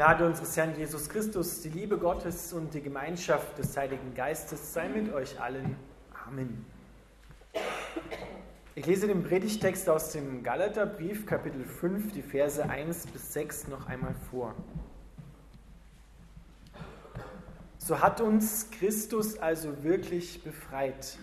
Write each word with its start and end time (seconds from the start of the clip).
Gnade 0.00 0.24
unseres 0.24 0.56
Herrn 0.56 0.74
Jesus 0.74 1.10
Christus, 1.10 1.60
die 1.60 1.68
Liebe 1.68 1.98
Gottes 1.98 2.54
und 2.54 2.72
die 2.72 2.80
Gemeinschaft 2.80 3.58
des 3.58 3.76
Heiligen 3.76 4.14
Geistes 4.14 4.72
sei 4.72 4.88
mit 4.88 5.12
euch 5.12 5.38
allen. 5.38 5.76
Amen. 6.26 6.64
Ich 8.74 8.86
lese 8.86 9.08
den 9.08 9.22
Predigtext 9.22 9.90
aus 9.90 10.12
dem 10.12 10.42
Galaterbrief, 10.42 11.26
Kapitel 11.26 11.66
5, 11.66 12.12
die 12.12 12.22
Verse 12.22 12.66
1 12.66 13.08
bis 13.08 13.34
6 13.34 13.68
noch 13.68 13.88
einmal 13.88 14.14
vor. 14.30 14.54
So 17.76 18.00
hat 18.00 18.22
uns 18.22 18.70
Christus 18.70 19.38
also 19.38 19.84
wirklich 19.84 20.42
befreit. 20.42 21.18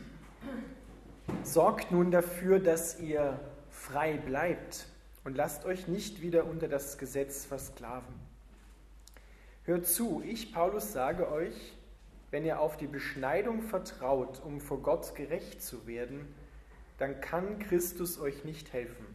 Sorgt 1.41 1.91
nun 1.91 2.12
dafür, 2.12 2.59
dass 2.59 3.00
ihr 3.00 3.39
frei 3.71 4.18
bleibt 4.18 4.86
und 5.23 5.36
lasst 5.36 5.66
euch 5.66 5.88
nicht 5.88 6.21
wieder 6.21 6.46
unter 6.46 6.68
das 6.68 7.00
Gesetz 7.00 7.44
versklaven. 7.44 8.27
Hört 9.67 9.85
zu, 9.85 10.23
ich, 10.26 10.53
Paulus, 10.53 10.94
sage 10.94 11.30
euch, 11.30 11.73
wenn 12.31 12.45
ihr 12.45 12.62
auf 12.62 12.77
die 12.77 12.88
Beschneidung 12.88 13.62
vertraut, 13.62 14.41
um 14.45 14.62
vor 14.62 14.81
Gott 14.81 15.13
gerecht 15.13 15.62
zu 15.62 15.85
werden, 15.85 16.26
dann 16.99 17.20
kann 17.20 17.59
Christus 17.59 18.17
euch 18.17 18.45
nicht 18.45 18.71
helfen. 18.71 19.05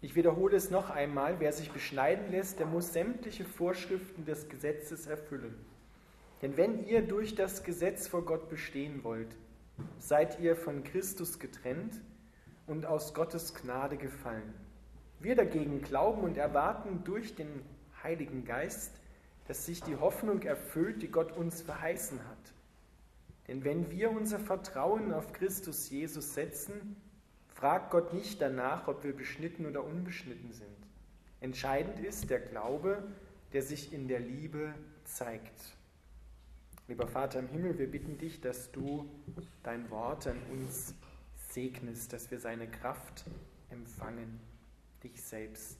Ich 0.00 0.14
wiederhole 0.14 0.56
es 0.56 0.70
noch 0.70 0.90
einmal, 0.90 1.40
wer 1.40 1.52
sich 1.52 1.72
beschneiden 1.72 2.30
lässt, 2.30 2.60
der 2.60 2.66
muss 2.66 2.92
sämtliche 2.92 3.44
Vorschriften 3.44 4.24
des 4.24 4.48
Gesetzes 4.48 5.08
erfüllen. 5.08 5.56
Denn 6.40 6.56
wenn 6.56 6.86
ihr 6.86 7.02
durch 7.02 7.34
das 7.34 7.64
Gesetz 7.64 8.06
vor 8.06 8.24
Gott 8.24 8.48
bestehen 8.48 9.02
wollt, 9.02 9.36
seid 9.98 10.38
ihr 10.38 10.54
von 10.54 10.84
Christus 10.84 11.40
getrennt 11.40 12.00
und 12.68 12.86
aus 12.86 13.12
Gottes 13.12 13.54
Gnade 13.54 13.96
gefallen. 13.96 14.54
Wir 15.18 15.34
dagegen 15.34 15.82
glauben 15.82 16.22
und 16.22 16.36
erwarten 16.36 17.02
durch 17.02 17.34
den 17.34 17.48
Heiligen 18.04 18.44
Geist, 18.44 19.01
dass 19.52 19.66
sich 19.66 19.82
die 19.82 19.96
Hoffnung 19.96 20.40
erfüllt, 20.40 21.02
die 21.02 21.08
Gott 21.08 21.36
uns 21.36 21.60
verheißen 21.60 22.18
hat. 22.26 22.54
Denn 23.48 23.64
wenn 23.64 23.90
wir 23.90 24.10
unser 24.10 24.40
Vertrauen 24.40 25.12
auf 25.12 25.34
Christus 25.34 25.90
Jesus 25.90 26.32
setzen, 26.32 26.96
fragt 27.48 27.90
Gott 27.90 28.14
nicht 28.14 28.40
danach, 28.40 28.88
ob 28.88 29.04
wir 29.04 29.14
beschnitten 29.14 29.66
oder 29.66 29.84
unbeschnitten 29.84 30.54
sind. 30.54 30.68
Entscheidend 31.42 32.02
ist 32.02 32.30
der 32.30 32.40
Glaube, 32.40 33.02
der 33.52 33.60
sich 33.60 33.92
in 33.92 34.08
der 34.08 34.20
Liebe 34.20 34.72
zeigt. 35.04 35.76
Lieber 36.88 37.06
Vater 37.06 37.40
im 37.40 37.48
Himmel, 37.48 37.78
wir 37.78 37.90
bitten 37.90 38.16
dich, 38.16 38.40
dass 38.40 38.72
du 38.72 39.04
dein 39.62 39.90
Wort 39.90 40.28
an 40.28 40.38
uns 40.50 40.94
segnest, 41.50 42.14
dass 42.14 42.30
wir 42.30 42.40
seine 42.40 42.68
Kraft 42.68 43.24
empfangen, 43.68 44.40
dich 45.02 45.22
selbst. 45.22 45.76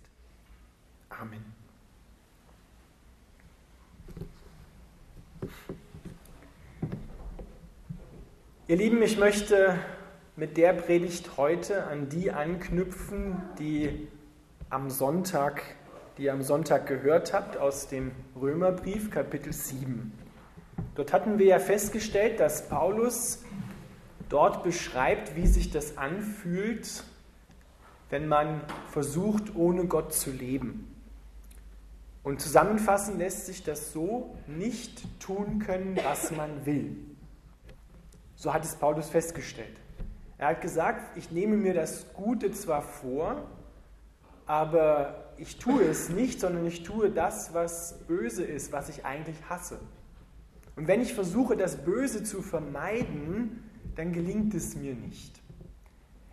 Amen. 1.08 1.61
Ihr 8.72 8.78
Lieben, 8.78 9.02
ich 9.02 9.18
möchte 9.18 9.78
mit 10.34 10.56
der 10.56 10.72
Predigt 10.72 11.36
heute 11.36 11.84
an 11.88 12.08
die 12.08 12.32
anknüpfen, 12.32 13.42
die 13.58 14.08
am 14.70 14.88
Sonntag, 14.88 15.62
die 16.16 16.22
ihr 16.22 16.32
am 16.32 16.40
Sonntag 16.40 16.86
gehört 16.86 17.34
habt 17.34 17.58
aus 17.58 17.88
dem 17.88 18.12
Römerbrief 18.34 19.10
Kapitel 19.10 19.52
7. 19.52 20.10
Dort 20.94 21.12
hatten 21.12 21.38
wir 21.38 21.44
ja 21.44 21.58
festgestellt, 21.58 22.40
dass 22.40 22.70
Paulus 22.70 23.44
dort 24.30 24.64
beschreibt, 24.64 25.36
wie 25.36 25.46
sich 25.46 25.70
das 25.70 25.98
anfühlt, 25.98 27.04
wenn 28.08 28.26
man 28.26 28.62
versucht, 28.90 29.54
ohne 29.54 29.84
Gott 29.84 30.14
zu 30.14 30.30
leben. 30.30 30.96
Und 32.22 32.40
zusammenfassen 32.40 33.18
lässt 33.18 33.44
sich 33.44 33.64
das 33.64 33.92
so, 33.92 34.34
nicht 34.46 35.02
tun 35.20 35.58
können, 35.58 35.98
was 36.02 36.30
man 36.30 36.64
will. 36.64 37.11
So 38.42 38.52
hat 38.52 38.64
es 38.64 38.74
Paulus 38.74 39.08
festgestellt. 39.08 39.76
Er 40.36 40.48
hat 40.48 40.62
gesagt, 40.62 41.16
ich 41.16 41.30
nehme 41.30 41.56
mir 41.56 41.74
das 41.74 42.12
Gute 42.12 42.50
zwar 42.50 42.82
vor, 42.82 43.46
aber 44.46 45.32
ich 45.36 45.58
tue 45.58 45.84
es 45.84 46.08
nicht, 46.08 46.40
sondern 46.40 46.66
ich 46.66 46.82
tue 46.82 47.10
das, 47.10 47.54
was 47.54 48.00
böse 48.08 48.42
ist, 48.42 48.72
was 48.72 48.88
ich 48.88 49.04
eigentlich 49.04 49.36
hasse. 49.48 49.78
Und 50.74 50.88
wenn 50.88 51.00
ich 51.00 51.14
versuche, 51.14 51.56
das 51.56 51.84
Böse 51.84 52.24
zu 52.24 52.42
vermeiden, 52.42 53.62
dann 53.94 54.12
gelingt 54.12 54.54
es 54.54 54.74
mir 54.74 54.96
nicht. 54.96 55.40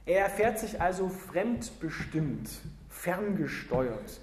Er 0.07 0.21
erfährt 0.21 0.57
sich 0.57 0.81
also 0.81 1.09
fremdbestimmt, 1.09 2.49
ferngesteuert. 2.87 4.19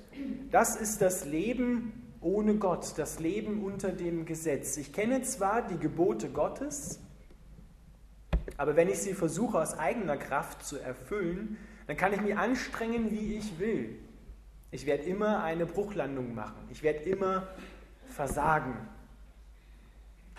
Das 0.51 0.75
ist 0.75 1.03
das 1.03 1.25
Leben 1.25 2.03
ohne 2.21 2.57
Gott, 2.57 2.95
das 2.97 3.21
Leben 3.21 3.63
unter 3.63 3.93
dem 3.93 4.25
Gesetz. 4.25 4.77
Ich 4.77 4.93
kenne 4.93 5.23
zwar 5.23 5.63
die 5.63 5.79
Gebote 5.79 6.31
Gottes, 6.31 6.99
aber 8.57 8.77
wenn 8.77 8.89
ich 8.89 8.99
sie 8.99 9.15
versuche 9.15 9.59
aus 9.59 9.79
eigener 9.79 10.17
Kraft 10.17 10.65
zu 10.65 10.79
erfüllen, 10.79 11.59
dann 11.87 11.97
kann 11.97 12.13
ich 12.13 12.21
mich 12.21 12.37
anstrengen, 12.37 13.11
wie 13.11 13.37
ich 13.37 13.59
will. 13.59 13.97
Ich 14.71 14.87
werde 14.87 15.05
immer 15.05 15.43
eine 15.43 15.67
Bruchlandung 15.67 16.35
machen. 16.35 16.69
Ich 16.71 16.83
werde 16.83 17.01
immer 17.01 17.47
versagen. 18.09 18.75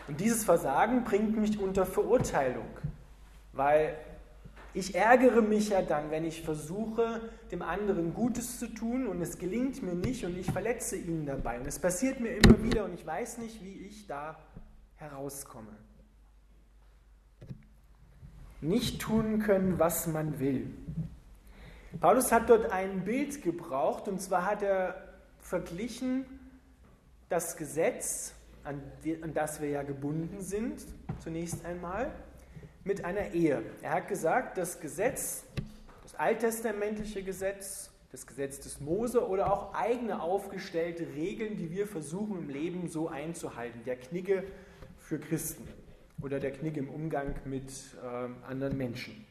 Und 0.07 0.19
dieses 0.19 0.44
Versagen 0.44 1.03
bringt 1.03 1.38
mich 1.38 1.59
unter 1.59 1.85
Verurteilung, 1.85 2.67
weil 3.53 3.97
ich 4.73 4.95
ärgere 4.95 5.41
mich 5.41 5.69
ja 5.69 5.81
dann, 5.81 6.11
wenn 6.11 6.23
ich 6.23 6.44
versuche, 6.44 7.29
dem 7.51 7.61
anderen 7.61 8.13
Gutes 8.13 8.59
zu 8.59 8.67
tun 8.67 9.07
und 9.07 9.22
es 9.22 9.38
gelingt 9.38 9.81
mir 9.81 9.95
nicht 9.95 10.23
und 10.23 10.38
ich 10.38 10.51
verletze 10.51 10.95
ihn 10.95 11.25
dabei. 11.25 11.59
Und 11.59 11.67
es 11.67 11.79
passiert 11.79 12.19
mir 12.19 12.29
immer 12.29 12.61
wieder 12.63 12.85
und 12.85 12.94
ich 12.94 13.05
weiß 13.05 13.39
nicht, 13.39 13.63
wie 13.63 13.88
ich 13.88 14.07
da 14.07 14.38
herauskomme. 14.97 15.75
Nicht 18.62 19.01
tun 19.01 19.40
können, 19.40 19.78
was 19.78 20.07
man 20.07 20.40
will. 20.40 20.73
Paulus 22.00 22.31
hat 22.31 22.50
dort 22.50 22.72
ein 22.72 23.06
Bild 23.06 23.41
gebraucht 23.44 24.07
und 24.07 24.19
zwar 24.22 24.45
hat 24.45 24.63
er 24.63 24.95
verglichen 25.40 26.25
das 27.29 27.57
Gesetz, 27.57 28.34
an, 28.63 28.81
das 29.34 29.62
wir 29.62 29.69
ja 29.69 29.84
gebunden 29.84 30.41
sind, 30.41 30.85
zunächst 31.19 31.66
einmal, 31.66 32.12
mit 32.84 33.06
einer 33.06 33.34
Ehe. 33.34 33.62
Er 33.81 33.91
hat 33.91 34.07
gesagt, 34.07 34.57
das 34.57 34.79
Gesetz, 34.79 35.44
das 36.03 36.16
alttestamentliche 36.16 37.22
Gesetz, 37.22 37.91
das 38.12 38.25
Gesetz 38.25 38.59
des 38.59 38.79
Mose 38.79 39.28
oder 39.28 39.51
auch 39.51 39.73
eigene 39.73 40.22
aufgestellte 40.22 41.06
Regeln, 41.16 41.57
die 41.57 41.69
wir 41.72 41.85
versuchen 41.85 42.40
im 42.40 42.50
Leben 42.50 42.90
so 42.90 43.09
einzuhalten. 43.09 43.81
Der 43.85 43.97
Knigge 43.97 44.44
für 45.00 45.19
Christen 45.19 45.67
oder 46.22 46.39
der 46.39 46.51
Knigge 46.51 46.79
im 46.79 46.89
Umgang 46.89 47.35
mit 47.45 47.72
äh, 48.03 48.50
anderen 48.50 48.78
Menschen. 48.78 49.25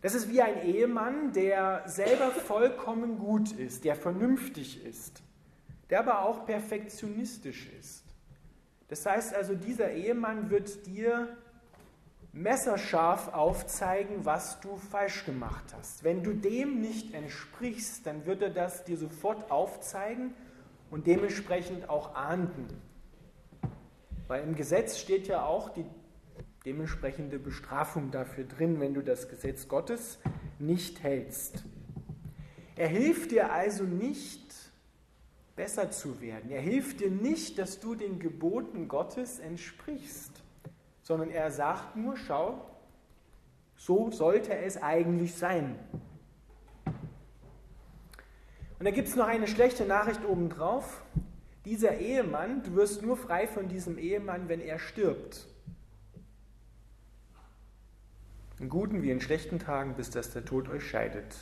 Das 0.00 0.14
ist 0.14 0.28
wie 0.28 0.42
ein 0.42 0.62
Ehemann, 0.64 1.32
der 1.32 1.84
selber 1.86 2.32
vollkommen 2.32 3.18
gut 3.18 3.52
ist, 3.52 3.84
der 3.84 3.94
vernünftig 3.94 4.84
ist, 4.84 5.22
der 5.90 6.00
aber 6.00 6.22
auch 6.22 6.44
perfektionistisch 6.44 7.68
ist. 7.78 8.02
Das 8.88 9.06
heißt 9.06 9.32
also, 9.34 9.54
dieser 9.54 9.92
Ehemann 9.92 10.50
wird 10.50 10.86
dir 10.86 11.36
messerscharf 12.32 13.32
aufzeigen, 13.32 14.24
was 14.24 14.60
du 14.60 14.76
falsch 14.76 15.24
gemacht 15.24 15.64
hast. 15.78 16.02
Wenn 16.02 16.22
du 16.22 16.32
dem 16.32 16.80
nicht 16.80 17.14
entsprichst, 17.14 18.06
dann 18.06 18.26
wird 18.26 18.42
er 18.42 18.50
das 18.50 18.84
dir 18.84 18.96
sofort 18.96 19.50
aufzeigen 19.50 20.34
und 20.90 21.06
dementsprechend 21.06 21.88
auch 21.88 22.14
ahnden. 22.14 22.66
Weil 24.32 24.44
im 24.44 24.54
Gesetz 24.54 24.98
steht 24.98 25.28
ja 25.28 25.44
auch 25.44 25.68
die 25.68 25.84
dementsprechende 26.64 27.38
Bestrafung 27.38 28.10
dafür 28.10 28.44
drin, 28.44 28.80
wenn 28.80 28.94
du 28.94 29.02
das 29.02 29.28
Gesetz 29.28 29.68
Gottes 29.68 30.18
nicht 30.58 31.02
hältst. 31.02 31.64
Er 32.76 32.88
hilft 32.88 33.30
dir 33.30 33.52
also 33.52 33.84
nicht, 33.84 34.54
besser 35.54 35.90
zu 35.90 36.22
werden. 36.22 36.50
Er 36.50 36.62
hilft 36.62 37.00
dir 37.00 37.10
nicht, 37.10 37.58
dass 37.58 37.78
du 37.78 37.94
den 37.94 38.18
Geboten 38.18 38.88
Gottes 38.88 39.38
entsprichst 39.38 40.42
sondern 41.02 41.30
er 41.30 41.50
sagt 41.50 41.96
nur, 41.96 42.16
schau, 42.16 42.64
so 43.76 44.10
sollte 44.10 44.56
es 44.56 44.80
eigentlich 44.80 45.34
sein. 45.34 45.78
Und 48.78 48.86
da 48.86 48.90
gibt 48.90 49.08
es 49.08 49.16
noch 49.16 49.26
eine 49.26 49.46
schlechte 49.46 49.84
Nachricht 49.84 50.24
obendrauf. 50.24 51.02
Dieser 51.64 51.98
Ehemann, 51.98 52.62
du 52.64 52.74
wirst 52.74 53.02
nur 53.02 53.16
frei 53.16 53.46
von 53.46 53.68
diesem 53.68 53.98
Ehemann, 53.98 54.48
wenn 54.48 54.60
er 54.60 54.78
stirbt. 54.78 55.46
In 58.58 58.68
guten 58.68 59.02
wie 59.02 59.10
in 59.10 59.20
schlechten 59.20 59.58
Tagen, 59.58 59.94
bis 59.94 60.10
dass 60.10 60.32
der 60.32 60.44
Tod 60.44 60.68
euch 60.68 60.88
scheidet. 60.88 61.36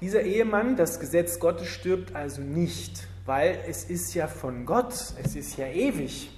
Dieser 0.00 0.22
Ehemann, 0.22 0.76
das 0.76 1.00
Gesetz 1.00 1.38
Gottes 1.38 1.68
stirbt 1.68 2.14
also 2.14 2.42
nicht, 2.42 3.08
weil 3.26 3.64
es 3.68 3.84
ist 3.84 4.14
ja 4.14 4.26
von 4.26 4.66
Gott, 4.66 4.92
es 5.22 5.34
ist 5.34 5.56
ja 5.56 5.66
ewig. 5.66 6.30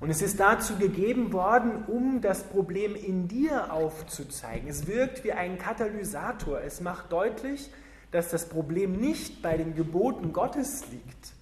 Und 0.00 0.10
es 0.10 0.22
ist 0.22 0.38
dazu 0.38 0.76
gegeben 0.76 1.32
worden, 1.32 1.84
um 1.86 2.20
das 2.20 2.44
Problem 2.44 2.94
in 2.94 3.28
dir 3.28 3.72
aufzuzeigen. 3.72 4.68
Es 4.68 4.86
wirkt 4.86 5.24
wie 5.24 5.32
ein 5.32 5.58
Katalysator. 5.58 6.60
Es 6.60 6.80
macht 6.80 7.12
deutlich, 7.12 7.70
dass 8.10 8.30
das 8.30 8.48
Problem 8.48 8.92
nicht 8.92 9.42
bei 9.42 9.56
den 9.56 9.74
Geboten 9.74 10.32
Gottes 10.32 10.84
liegt, 10.90 11.32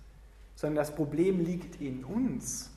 sondern 0.54 0.76
das 0.76 0.94
Problem 0.94 1.44
liegt 1.44 1.80
in 1.80 2.04
uns. 2.04 2.70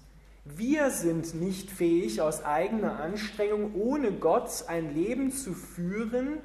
Wir 0.45 0.89
sind 0.91 1.35
nicht 1.35 1.69
fähig, 1.69 2.21
aus 2.21 2.43
eigener 2.43 2.99
Anstrengung 2.99 3.75
ohne 3.75 4.11
Gott 4.11 4.65
ein 4.67 4.93
Leben 4.93 5.31
zu 5.31 5.53
führen, 5.53 6.37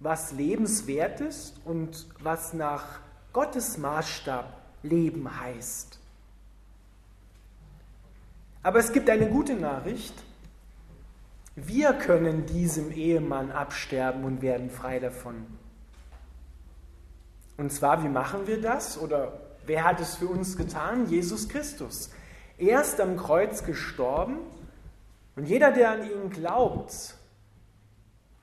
was 0.00 0.32
lebenswert 0.32 1.20
ist 1.20 1.60
und 1.64 2.06
was 2.20 2.52
nach 2.52 3.00
Gottes 3.32 3.78
Maßstab 3.78 4.60
Leben 4.82 5.40
heißt. 5.40 5.98
Aber 8.62 8.78
es 8.78 8.92
gibt 8.92 9.08
eine 9.08 9.28
gute 9.28 9.54
Nachricht. 9.54 10.14
Wir 11.66 11.92
können 11.92 12.46
diesem 12.46 12.90
Ehemann 12.90 13.50
absterben 13.50 14.24
und 14.24 14.40
werden 14.40 14.70
frei 14.70 14.98
davon. 14.98 15.46
Und 17.56 17.70
zwar, 17.70 18.02
wie 18.02 18.08
machen 18.08 18.46
wir 18.46 18.60
das? 18.60 18.98
Oder 18.98 19.40
wer 19.66 19.84
hat 19.84 20.00
es 20.00 20.16
für 20.16 20.26
uns 20.26 20.56
getan? 20.56 21.06
Jesus 21.08 21.48
Christus. 21.48 22.10
Er 22.56 22.80
ist 22.80 23.00
am 23.00 23.16
Kreuz 23.16 23.64
gestorben 23.64 24.38
und 25.36 25.46
jeder, 25.46 25.70
der 25.70 25.90
an 25.90 26.02
ihn 26.02 26.30
glaubt, 26.30 27.14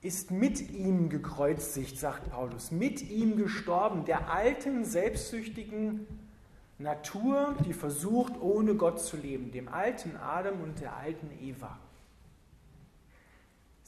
ist 0.00 0.30
mit 0.30 0.70
ihm 0.70 1.08
gekreuzigt, 1.08 1.98
sagt 1.98 2.30
Paulus, 2.30 2.70
mit 2.70 3.02
ihm 3.02 3.36
gestorben, 3.36 4.04
der 4.04 4.30
alten, 4.30 4.84
selbstsüchtigen 4.84 6.06
Natur, 6.78 7.56
die 7.66 7.72
versucht, 7.72 8.40
ohne 8.40 8.76
Gott 8.76 9.00
zu 9.00 9.16
leben, 9.16 9.50
dem 9.50 9.68
alten 9.68 10.16
Adam 10.16 10.60
und 10.60 10.80
der 10.80 10.96
alten 10.96 11.30
Eva, 11.42 11.78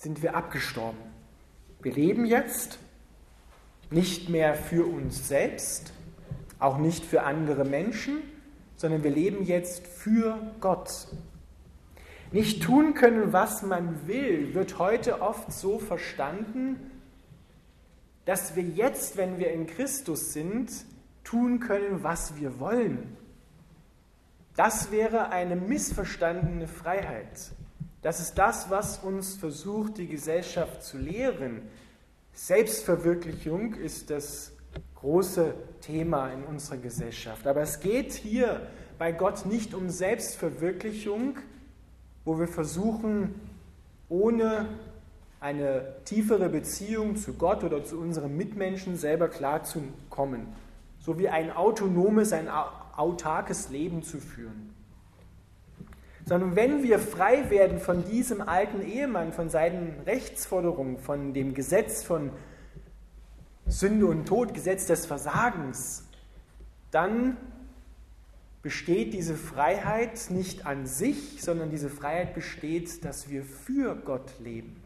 sind 0.01 0.23
wir 0.23 0.35
abgestorben. 0.35 0.99
Wir 1.83 1.93
leben 1.93 2.25
jetzt 2.25 2.79
nicht 3.91 4.31
mehr 4.31 4.55
für 4.55 4.87
uns 4.87 5.29
selbst, 5.29 5.93
auch 6.59 6.79
nicht 6.79 7.05
für 7.05 7.23
andere 7.25 7.67
Menschen, 7.67 8.23
sondern 8.77 9.05
wir 9.05 9.11
leben 9.11 9.45
jetzt 9.45 9.87
für 9.87 10.41
Gott. 10.61 11.09
Nicht 12.33 12.63
tun 12.63 12.95
können, 12.95 13.35
was 13.35 13.63
man 13.63 14.07
will, 14.07 14.55
wird 14.55 14.79
heute 14.79 15.21
oft 15.21 15.53
so 15.53 15.79
verstanden, 15.79 16.91
dass 18.25 18.57
wir 18.57 18.63
jetzt, 18.63 19.19
wenn 19.19 19.39
wir 19.39 19.53
in 19.53 19.67
Christus 19.67 20.33
sind, 20.33 20.71
tun 21.25 21.61
können, 21.61 22.03
was 22.03 22.37
wir 22.41 22.59
wollen. 22.59 23.19
Das 24.57 24.91
wäre 24.91 25.29
eine 25.29 25.57
missverstandene 25.57 26.69
Freiheit. 26.69 27.53
Das 28.03 28.21
ist 28.21 28.39
das, 28.39 28.71
was 28.71 28.99
uns 28.99 29.35
versucht, 29.35 29.99
die 29.99 30.07
Gesellschaft 30.07 30.83
zu 30.83 30.97
lehren. 30.97 31.63
Selbstverwirklichung 32.33 33.75
ist 33.75 34.09
das 34.11 34.53
große 34.95 35.55
Thema 35.83 36.31
in 36.31 36.45
unserer 36.45 36.79
Gesellschaft. 36.79 37.47
Aber 37.47 37.61
es 37.61 37.81
geht 37.81 38.13
hier 38.13 38.67
bei 38.99 39.13
Gott 39.13 39.45
nicht 39.45 39.75
um 39.75 39.91
Selbstverwirklichung, 39.91 41.37
wo 42.25 42.39
wir 42.39 42.49
versuchen, 42.49 43.35
ohne 44.09 44.67
eine 45.41 45.95
tiefere 46.05 46.49
Beziehung 46.49 47.17
zu 47.17 47.35
Gott 47.35 47.65
oder 47.65 47.85
zu 47.85 47.99
unseren 47.99 48.37
Mitmenschen 48.37 48.97
selber 48.97 49.29
klarzukommen, 49.29 50.49
so 51.01 51.19
wie 51.19 51.29
ein 51.29 51.51
autonomes, 51.51 52.33
ein 52.33 52.49
autarkes 52.49 53.71
Leben 53.71 54.03
zu 54.03 54.19
führen. 54.19 54.75
Sondern 56.31 56.55
wenn 56.55 56.85
wir 56.85 57.01
frei 57.01 57.51
werden 57.51 57.81
von 57.81 58.05
diesem 58.05 58.41
alten 58.41 58.83
Ehemann, 58.83 59.33
von 59.33 59.51
seinen 59.51 59.99
Rechtsforderungen, 60.07 60.97
von 60.97 61.35
dem 61.35 61.55
Gesetz 61.55 62.05
von 62.05 62.31
Sünde 63.67 64.07
und 64.07 64.27
Tod, 64.27 64.55
Gesetz 64.55 64.87
des 64.87 65.07
Versagens, 65.07 66.05
dann 66.93 67.37
besteht 68.63 69.13
diese 69.13 69.35
Freiheit 69.35 70.31
nicht 70.31 70.67
an 70.67 70.87
sich, 70.87 71.43
sondern 71.43 71.69
diese 71.69 71.91
Freiheit 71.91 72.33
besteht, 72.33 73.05
dass 73.05 73.29
wir 73.29 73.43
für 73.43 73.97
Gott 73.97 74.39
leben. 74.39 74.81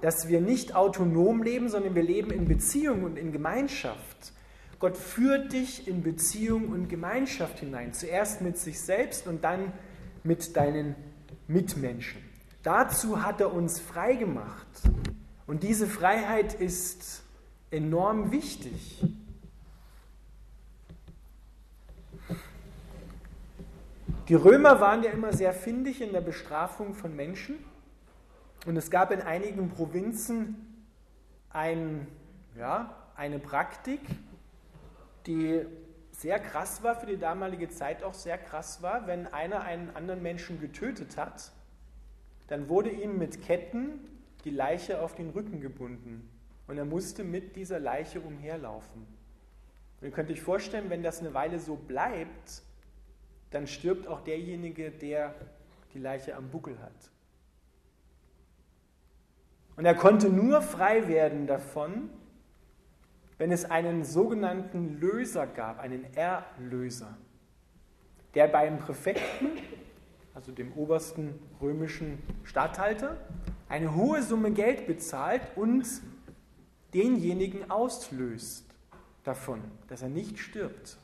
Dass 0.00 0.28
wir 0.28 0.40
nicht 0.40 0.74
autonom 0.74 1.42
leben, 1.42 1.68
sondern 1.68 1.94
wir 1.94 2.02
leben 2.02 2.30
in 2.30 2.48
Beziehung 2.48 3.04
und 3.04 3.18
in 3.18 3.32
Gemeinschaft. 3.32 4.32
Gott 4.78 4.96
führt 4.96 5.52
dich 5.52 5.86
in 5.86 6.02
Beziehung 6.02 6.70
und 6.70 6.88
Gemeinschaft 6.88 7.58
hinein. 7.58 7.92
Zuerst 7.92 8.40
mit 8.40 8.56
sich 8.56 8.80
selbst 8.80 9.26
und 9.26 9.44
dann 9.44 9.74
mit 10.26 10.56
deinen 10.56 10.94
Mitmenschen. 11.46 12.20
Dazu 12.62 13.22
hat 13.22 13.40
er 13.40 13.52
uns 13.52 13.78
frei 13.80 14.14
gemacht. 14.14 14.66
Und 15.46 15.62
diese 15.62 15.86
Freiheit 15.86 16.54
ist 16.54 17.22
enorm 17.70 18.32
wichtig. 18.32 19.02
Die 24.28 24.34
Römer 24.34 24.80
waren 24.80 25.04
ja 25.04 25.10
immer 25.10 25.32
sehr 25.32 25.52
findig 25.52 26.00
in 26.00 26.12
der 26.12 26.20
Bestrafung 26.20 26.94
von 26.94 27.14
Menschen. 27.14 27.56
Und 28.66 28.76
es 28.76 28.90
gab 28.90 29.12
in 29.12 29.20
einigen 29.20 29.70
Provinzen 29.70 30.84
ein, 31.50 32.08
ja, 32.58 32.92
eine 33.14 33.38
Praktik, 33.38 34.00
die 35.28 35.64
sehr 36.16 36.38
krass 36.38 36.82
war, 36.82 36.96
für 36.96 37.06
die 37.06 37.18
damalige 37.18 37.68
Zeit 37.68 38.02
auch 38.02 38.14
sehr 38.14 38.38
krass 38.38 38.80
war. 38.82 39.06
Wenn 39.06 39.26
einer 39.26 39.60
einen 39.62 39.94
anderen 39.94 40.22
Menschen 40.22 40.60
getötet 40.60 41.16
hat, 41.16 41.52
dann 42.48 42.68
wurde 42.68 42.90
ihm 42.90 43.18
mit 43.18 43.42
Ketten 43.42 44.00
die 44.44 44.50
Leiche 44.50 45.02
auf 45.02 45.14
den 45.14 45.30
Rücken 45.30 45.60
gebunden. 45.60 46.28
Und 46.66 46.78
er 46.78 46.84
musste 46.84 47.22
mit 47.22 47.54
dieser 47.54 47.78
Leiche 47.78 48.20
umherlaufen. 48.20 49.06
Und 50.00 50.08
ihr 50.08 50.10
könnt 50.10 50.30
euch 50.30 50.40
vorstellen, 50.40 50.88
wenn 50.88 51.02
das 51.02 51.20
eine 51.20 51.34
Weile 51.34 51.58
so 51.58 51.76
bleibt, 51.76 52.62
dann 53.50 53.66
stirbt 53.66 54.08
auch 54.08 54.20
derjenige, 54.20 54.90
der 54.90 55.34
die 55.92 55.98
Leiche 55.98 56.34
am 56.34 56.48
Buckel 56.50 56.80
hat. 56.80 57.10
Und 59.76 59.84
er 59.84 59.94
konnte 59.94 60.30
nur 60.30 60.62
frei 60.62 61.08
werden 61.08 61.46
davon, 61.46 62.08
wenn 63.38 63.52
es 63.52 63.64
einen 63.64 64.04
sogenannten 64.04 64.98
Löser 64.98 65.46
gab, 65.46 65.78
einen 65.78 66.04
Erlöser, 66.14 67.16
der 68.34 68.48
beim 68.48 68.78
Präfekten, 68.78 69.50
also 70.34 70.52
dem 70.52 70.72
obersten 70.72 71.38
römischen 71.60 72.22
Statthalter, 72.44 73.16
eine 73.68 73.94
hohe 73.94 74.22
Summe 74.22 74.52
Geld 74.52 74.86
bezahlt 74.86 75.42
und 75.56 75.86
denjenigen 76.94 77.70
auslöst 77.70 78.66
davon, 79.24 79.60
dass 79.88 80.02
er 80.02 80.08
nicht 80.08 80.38
stirbt. 80.38 80.98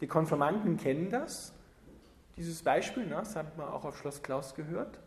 Die 0.00 0.06
Konfirmanden 0.06 0.76
kennen 0.76 1.10
das, 1.10 1.52
dieses 2.36 2.62
Beispiel, 2.62 3.08
das 3.08 3.34
hat 3.34 3.56
man 3.56 3.68
auch 3.68 3.84
auf 3.84 3.98
Schloss 3.98 4.22
Klaus 4.22 4.54
gehört. 4.54 4.98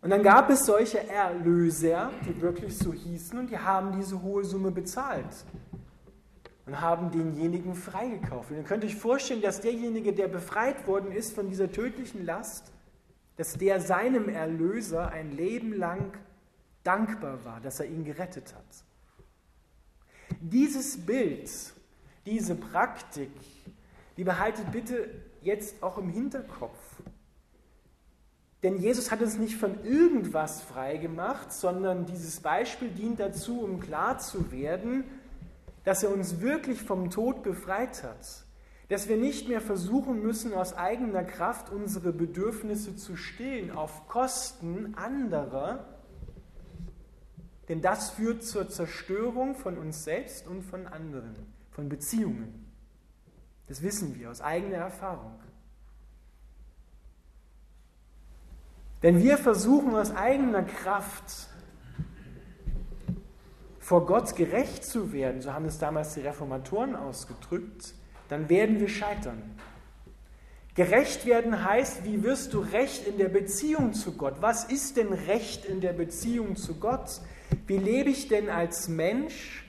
Und 0.00 0.10
dann 0.10 0.22
gab 0.22 0.50
es 0.50 0.66
solche 0.66 1.08
Erlöser, 1.08 2.12
die 2.26 2.40
wirklich 2.40 2.76
so 2.76 2.92
hießen, 2.92 3.38
und 3.38 3.50
die 3.50 3.58
haben 3.58 3.98
diese 3.98 4.22
hohe 4.22 4.44
Summe 4.44 4.70
bezahlt 4.70 5.44
und 6.66 6.80
haben 6.80 7.10
denjenigen 7.10 7.74
freigekauft. 7.74 8.50
Und 8.50 8.58
ihr 8.58 8.62
könnt 8.62 8.84
euch 8.84 8.96
vorstellen, 8.96 9.42
dass 9.42 9.60
derjenige, 9.60 10.12
der 10.12 10.28
befreit 10.28 10.86
worden 10.86 11.12
ist 11.12 11.34
von 11.34 11.48
dieser 11.48 11.70
tödlichen 11.72 12.24
Last, 12.24 12.72
dass 13.36 13.54
der 13.54 13.80
seinem 13.80 14.28
Erlöser 14.28 15.10
ein 15.10 15.32
Leben 15.32 15.72
lang 15.72 16.12
dankbar 16.84 17.44
war, 17.44 17.60
dass 17.60 17.80
er 17.80 17.86
ihn 17.86 18.04
gerettet 18.04 18.54
hat. 18.54 18.84
Dieses 20.40 21.04
Bild 21.04 21.50
diese 22.26 22.56
Praktik, 22.56 23.30
die 24.16 24.24
behaltet 24.24 24.72
bitte 24.72 25.08
jetzt 25.42 25.82
auch 25.82 25.96
im 25.96 26.08
Hinterkopf. 26.08 26.78
Denn 28.66 28.78
Jesus 28.78 29.12
hat 29.12 29.22
uns 29.22 29.38
nicht 29.38 29.58
von 29.58 29.84
irgendwas 29.84 30.60
frei 30.60 30.96
gemacht, 30.96 31.52
sondern 31.52 32.04
dieses 32.04 32.40
Beispiel 32.40 32.88
dient 32.88 33.20
dazu, 33.20 33.60
um 33.60 33.78
klar 33.78 34.18
zu 34.18 34.50
werden, 34.50 35.04
dass 35.84 36.02
er 36.02 36.12
uns 36.12 36.40
wirklich 36.40 36.82
vom 36.82 37.10
Tod 37.10 37.44
befreit 37.44 38.02
hat. 38.02 38.44
Dass 38.88 39.08
wir 39.08 39.18
nicht 39.18 39.48
mehr 39.48 39.60
versuchen 39.60 40.20
müssen, 40.20 40.52
aus 40.52 40.76
eigener 40.76 41.22
Kraft 41.22 41.70
unsere 41.70 42.12
Bedürfnisse 42.12 42.96
zu 42.96 43.14
stillen 43.14 43.70
auf 43.70 44.08
Kosten 44.08 44.96
anderer, 44.96 45.86
denn 47.68 47.82
das 47.82 48.10
führt 48.10 48.42
zur 48.42 48.68
Zerstörung 48.68 49.54
von 49.54 49.78
uns 49.78 50.02
selbst 50.02 50.44
und 50.48 50.62
von 50.62 50.88
anderen 50.88 51.36
von 51.70 51.88
Beziehungen. 51.88 52.66
Das 53.68 53.80
wissen 53.80 54.18
wir 54.18 54.28
aus 54.28 54.40
eigener 54.40 54.78
Erfahrung. 54.78 55.38
Wenn 59.06 59.22
wir 59.22 59.38
versuchen 59.38 59.94
aus 59.94 60.10
eigener 60.16 60.64
Kraft 60.64 61.46
vor 63.78 64.04
Gott 64.04 64.34
gerecht 64.34 64.84
zu 64.84 65.12
werden, 65.12 65.40
so 65.42 65.52
haben 65.52 65.66
es 65.66 65.78
damals 65.78 66.14
die 66.14 66.22
Reformatoren 66.22 66.96
ausgedrückt, 66.96 67.94
dann 68.28 68.48
werden 68.48 68.80
wir 68.80 68.88
scheitern. 68.88 69.40
Gerecht 70.74 71.24
werden 71.24 71.64
heißt, 71.64 72.04
wie 72.04 72.24
wirst 72.24 72.52
du 72.52 72.58
recht 72.58 73.06
in 73.06 73.16
der 73.16 73.28
Beziehung 73.28 73.92
zu 73.92 74.16
Gott? 74.16 74.38
Was 74.40 74.64
ist 74.64 74.96
denn 74.96 75.12
Recht 75.12 75.64
in 75.64 75.80
der 75.80 75.92
Beziehung 75.92 76.56
zu 76.56 76.74
Gott? 76.74 77.20
Wie 77.68 77.78
lebe 77.78 78.10
ich 78.10 78.26
denn 78.26 78.50
als 78.50 78.88
Mensch 78.88 79.65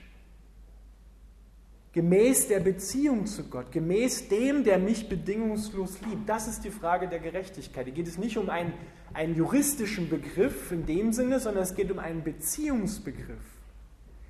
gemäß 1.92 2.48
der 2.48 2.60
Beziehung 2.60 3.26
zu 3.26 3.44
Gott, 3.44 3.72
gemäß 3.72 4.28
dem, 4.28 4.64
der 4.64 4.78
mich 4.78 5.08
bedingungslos 5.08 6.00
liebt? 6.08 6.28
Das 6.28 6.48
ist 6.48 6.64
die 6.64 6.70
Frage 6.70 7.08
der 7.08 7.18
Gerechtigkeit. 7.18 7.86
Hier 7.86 7.94
geht 7.94 8.08
es 8.08 8.18
nicht 8.18 8.36
um 8.36 8.50
einen, 8.50 8.72
einen 9.14 9.34
juristischen 9.34 10.08
Begriff 10.08 10.70
in 10.70 10.86
dem 10.86 11.12
Sinne, 11.12 11.40
sondern 11.40 11.62
es 11.62 11.74
geht 11.74 11.90
um 11.90 11.98
einen 11.98 12.22
Beziehungsbegriff. 12.22 13.44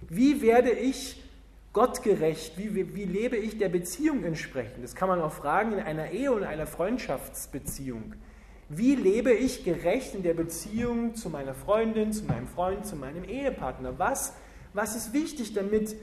Wie 0.09 0.41
werde 0.41 0.71
ich 0.71 1.23
gottgerecht, 1.73 2.57
wie, 2.57 2.75
wie, 2.75 2.95
wie 2.95 3.05
lebe 3.05 3.37
ich 3.37 3.59
der 3.59 3.69
Beziehung 3.69 4.25
entsprechend? 4.25 4.83
Das 4.83 4.95
kann 4.95 5.09
man 5.09 5.21
auch 5.21 5.33
fragen 5.33 5.73
in 5.73 5.81
einer 5.81 6.11
Ehe 6.11 6.33
und 6.33 6.45
einer 6.45 6.67
Freundschaftsbeziehung. 6.67 8.15
Wie 8.69 8.95
lebe 8.95 9.33
ich 9.33 9.65
gerecht 9.65 10.15
in 10.15 10.23
der 10.23 10.35
Beziehung 10.35 11.15
zu 11.15 11.31
meiner 11.31 11.55
Freundin, 11.55 12.13
zu 12.13 12.25
meinem 12.25 12.47
Freund, 12.47 12.85
zu 12.85 12.97
meinem 12.97 13.25
Ehepartner? 13.25 13.99
Was, 13.99 14.35
was 14.75 14.95
ist 14.95 15.13
wichtig, 15.13 15.55
damit, 15.55 15.97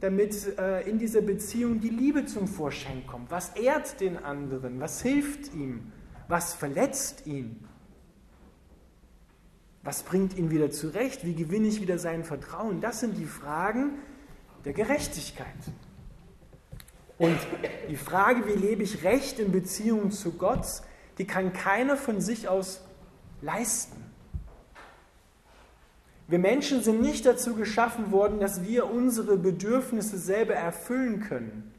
damit 0.00 0.58
äh, 0.58 0.88
in 0.88 0.98
dieser 0.98 1.20
Beziehung 1.20 1.80
die 1.80 1.88
Liebe 1.88 2.26
zum 2.26 2.46
Vorschein 2.48 3.06
kommt? 3.06 3.30
Was 3.30 3.56
ehrt 3.56 4.00
den 4.00 4.16
anderen? 4.16 4.80
Was 4.80 5.02
hilft 5.02 5.54
ihm? 5.54 5.92
Was 6.28 6.54
verletzt 6.54 7.26
ihn? 7.26 7.64
Was 9.82 10.02
bringt 10.02 10.36
ihn 10.36 10.50
wieder 10.50 10.70
zurecht? 10.70 11.24
Wie 11.24 11.34
gewinne 11.34 11.68
ich 11.68 11.80
wieder 11.80 11.98
sein 11.98 12.24
Vertrauen? 12.24 12.80
Das 12.80 13.00
sind 13.00 13.16
die 13.16 13.26
Fragen, 13.26 13.94
der 14.64 14.72
Gerechtigkeit. 14.72 15.46
Und 17.16 17.38
die 17.88 17.96
Frage, 17.96 18.46
wie 18.46 18.58
lebe 18.58 18.82
ich 18.82 19.02
Recht 19.02 19.38
in 19.38 19.50
Beziehung 19.50 20.10
zu 20.10 20.32
Gott, 20.32 20.66
die 21.18 21.26
kann 21.26 21.52
keiner 21.52 21.96
von 21.96 22.20
sich 22.20 22.48
aus 22.48 22.82
leisten. 23.40 24.07
Wir 26.30 26.38
Menschen 26.38 26.82
sind 26.82 27.00
nicht 27.00 27.24
dazu 27.24 27.54
geschaffen 27.54 28.12
worden, 28.12 28.38
dass 28.38 28.62
wir 28.62 28.90
unsere 28.90 29.38
Bedürfnisse 29.38 30.18
selber 30.18 30.52
erfüllen 30.52 31.20
können, 31.20 31.72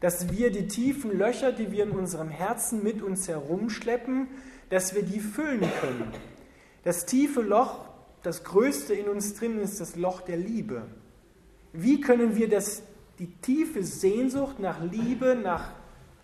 dass 0.00 0.30
wir 0.30 0.52
die 0.52 0.68
tiefen 0.68 1.16
Löcher, 1.16 1.52
die 1.52 1.72
wir 1.72 1.84
in 1.84 1.92
unserem 1.92 2.28
Herzen 2.28 2.82
mit 2.82 3.00
uns 3.00 3.26
herumschleppen, 3.28 4.28
dass 4.68 4.94
wir 4.94 5.02
die 5.04 5.20
füllen 5.20 5.62
können. 5.80 6.12
Das 6.82 7.06
tiefe 7.06 7.40
Loch, 7.40 7.86
das 8.22 8.44
größte 8.44 8.92
in 8.92 9.08
uns 9.08 9.36
drin 9.36 9.58
ist 9.58 9.80
das 9.80 9.96
Loch 9.96 10.20
der 10.20 10.36
Liebe. 10.36 10.82
Wie 11.72 12.02
können 12.02 12.36
wir 12.36 12.50
das, 12.50 12.82
die 13.18 13.32
tiefe 13.40 13.84
Sehnsucht 13.84 14.58
nach 14.58 14.82
Liebe, 14.82 15.34
nach 15.34 15.72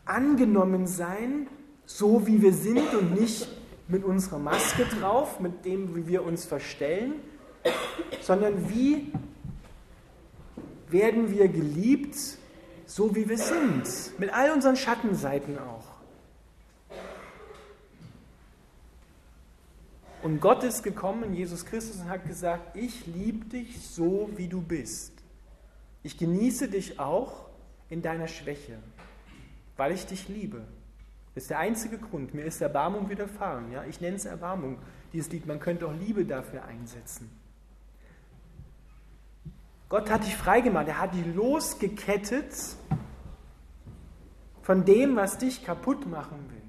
Angenommensein, 0.05 1.47
so 1.87 2.27
wie 2.27 2.43
wir 2.43 2.53
sind 2.53 2.93
und 2.93 3.19
nicht 3.19 3.49
mit 3.89 4.05
unserer 4.05 4.39
Maske 4.39 4.85
drauf, 5.01 5.41
mit 5.41 5.65
dem, 5.65 5.97
wie 5.97 6.07
wir 6.07 6.25
uns 6.25 6.45
verstellen, 6.45 7.15
sondern 8.23 8.69
wie 8.71 9.12
werden 10.88 11.31
wir 11.31 11.49
geliebt, 11.49 12.17
so 12.87 13.14
wie 13.14 13.29
wir 13.29 13.38
sind, 13.38 14.19
mit 14.19 14.33
all 14.33 14.50
unseren 14.50 14.76
Schattenseiten 14.76 15.59
auch. 15.59 15.87
Und 20.23 20.40
Gott 20.40 20.64
ist 20.64 20.83
gekommen, 20.83 21.33
Jesus 21.33 21.64
Christus, 21.64 22.00
und 22.00 22.11
hat 22.11 22.26
gesagt, 22.26 22.76
ich 22.76 23.07
liebe 23.07 23.47
dich 23.47 23.88
so, 23.88 24.29
wie 24.37 24.49
du 24.49 24.61
bist. 24.61 25.12
Ich 26.02 26.19
genieße 26.19 26.69
dich 26.69 26.99
auch 26.99 27.47
in 27.88 28.02
deiner 28.02 28.29
Schwäche, 28.29 28.79
weil 29.76 29.93
ich 29.93 30.07
dich 30.07 30.29
liebe. 30.29 30.67
Das 31.35 31.45
ist 31.45 31.50
der 31.50 31.59
einzige 31.59 31.97
Grund. 31.97 32.35
Mir 32.35 32.45
ist 32.45 32.61
Erbarmung 32.61 33.09
widerfahren. 33.09 33.73
Ja? 33.73 33.85
Ich 33.85 34.00
nenne 34.00 34.17
es 34.17 34.25
Erbarmung, 34.25 34.79
dieses 35.12 35.31
Lied. 35.33 35.47
Man 35.47 35.61
könnte 35.61 35.87
auch 35.87 35.95
Liebe 35.95 36.25
dafür 36.25 36.64
einsetzen. 36.64 37.31
Gott 39.90 40.09
hat 40.09 40.25
dich 40.25 40.37
freigemacht. 40.37 40.87
Er 40.87 41.00
hat 41.00 41.14
dich 41.14 41.26
losgekettet 41.35 42.54
von 44.62 44.85
dem, 44.85 45.16
was 45.16 45.37
dich 45.37 45.64
kaputt 45.64 46.06
machen 46.06 46.49
will. 46.49 46.62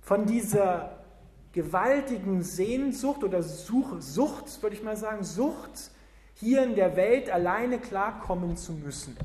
Von 0.00 0.24
dieser 0.24 1.04
gewaltigen 1.52 2.44
Sehnsucht 2.44 3.24
oder 3.24 3.42
Such, 3.42 4.00
Sucht, 4.00 4.62
würde 4.62 4.76
ich 4.76 4.82
mal 4.84 4.96
sagen, 4.96 5.24
Sucht 5.24 5.90
hier 6.34 6.62
in 6.62 6.76
der 6.76 6.94
Welt 6.96 7.28
alleine 7.28 7.78
klarkommen 7.78 8.56
zu 8.56 8.72
müssen. 8.72 9.16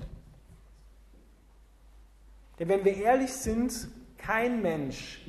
Denn 2.58 2.70
wenn 2.70 2.84
wir 2.84 2.98
ehrlich 2.98 3.34
sind, 3.34 3.88
kein 4.18 4.64
Mensch, 4.64 5.22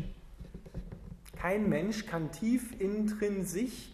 kein 1.37 1.69
Mensch 1.69 2.07
kann 2.07 2.33
tief 2.33 2.75
sich 3.43 3.93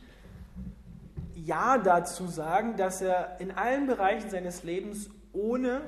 Ja 1.35 1.79
dazu 1.79 2.27
sagen, 2.27 2.77
dass 2.77 3.03
er 3.03 3.41
in 3.41 3.51
allen 3.51 3.87
Bereichen 3.87 4.31
seines 4.31 4.63
Lebens 4.63 5.11
ohne 5.33 5.81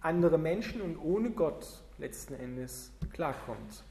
andere 0.00 0.38
Menschen 0.38 0.80
und 0.80 0.96
ohne 0.96 1.30
Gott 1.30 1.82
letzten 1.98 2.34
Endes 2.34 2.92
klarkommt. 3.12 3.84